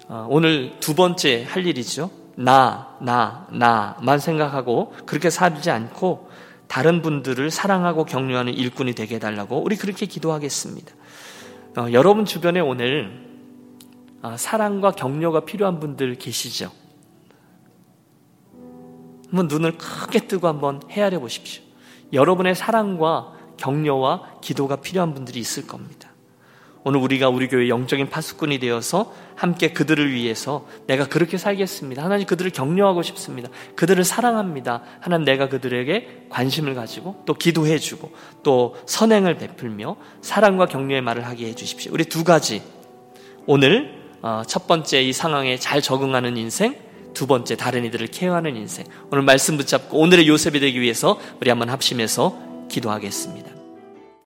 아, 0.09 0.25
오늘 0.29 0.73
두 0.79 0.95
번째 0.95 1.45
할 1.47 1.65
일이죠. 1.65 2.09
나, 2.35 2.97
나, 3.01 3.47
나만 3.51 4.19
생각하고 4.19 4.93
그렇게 5.05 5.29
살지 5.29 5.69
않고 5.69 6.29
다른 6.67 7.01
분들을 7.01 7.51
사랑하고 7.51 8.05
격려하는 8.05 8.53
일꾼이 8.53 8.93
되게 8.93 9.15
해달라고 9.15 9.63
우리 9.63 9.75
그렇게 9.75 10.05
기도하겠습니다. 10.05 10.93
어, 11.77 11.87
여러분 11.93 12.25
주변에 12.25 12.59
오늘 12.59 13.29
어, 14.21 14.35
사랑과 14.35 14.91
격려가 14.91 15.45
필요한 15.45 15.79
분들 15.79 16.15
계시죠? 16.15 16.69
한번 19.29 19.47
눈을 19.47 19.77
크게 19.77 20.27
뜨고 20.27 20.49
한번 20.49 20.81
헤아려 20.89 21.19
보십시오. 21.19 21.63
여러분의 22.11 22.55
사랑과 22.55 23.33
격려와 23.55 24.39
기도가 24.41 24.77
필요한 24.77 25.13
분들이 25.13 25.39
있을 25.39 25.65
겁니다. 25.65 26.09
오늘 26.83 26.99
우리가 26.99 27.29
우리 27.29 27.47
교회 27.47 27.69
영적인 27.69 28.09
파수꾼이 28.09 28.59
되어서 28.59 29.13
함께 29.41 29.73
그들을 29.73 30.13
위해서 30.13 30.67
내가 30.85 31.07
그렇게 31.07 31.39
살겠습니다. 31.39 32.03
하나님 32.03 32.27
그들을 32.27 32.51
격려하고 32.51 33.01
싶습니다. 33.01 33.49
그들을 33.75 34.03
사랑합니다. 34.03 34.83
하나님 34.99 35.25
내가 35.25 35.49
그들에게 35.49 36.27
관심을 36.29 36.75
가지고 36.75 37.23
또 37.25 37.33
기도해 37.33 37.79
주고 37.79 38.11
또 38.43 38.75
선행을 38.85 39.37
베풀며 39.37 39.95
사랑과 40.21 40.67
격려의 40.67 41.01
말을 41.01 41.25
하게 41.25 41.47
해 41.47 41.55
주십시오. 41.55 41.91
우리 41.91 42.05
두 42.05 42.23
가지. 42.23 42.61
오늘 43.47 43.99
어, 44.21 44.43
첫 44.45 44.67
번째 44.67 45.01
이 45.01 45.11
상황에 45.11 45.57
잘 45.57 45.81
적응하는 45.81 46.37
인생, 46.37 46.75
두 47.15 47.25
번째 47.25 47.55
다른 47.55 47.83
이들을 47.85 48.05
케어하는 48.07 48.55
인생. 48.55 48.85
오늘 49.09 49.23
말씀 49.23 49.57
붙잡고 49.57 49.97
오늘의 49.97 50.27
요셉이 50.27 50.59
되기 50.59 50.79
위해서 50.79 51.19
우리 51.39 51.49
한번 51.49 51.69
합심해서 51.69 52.67
기도하겠습니다. 52.69 53.50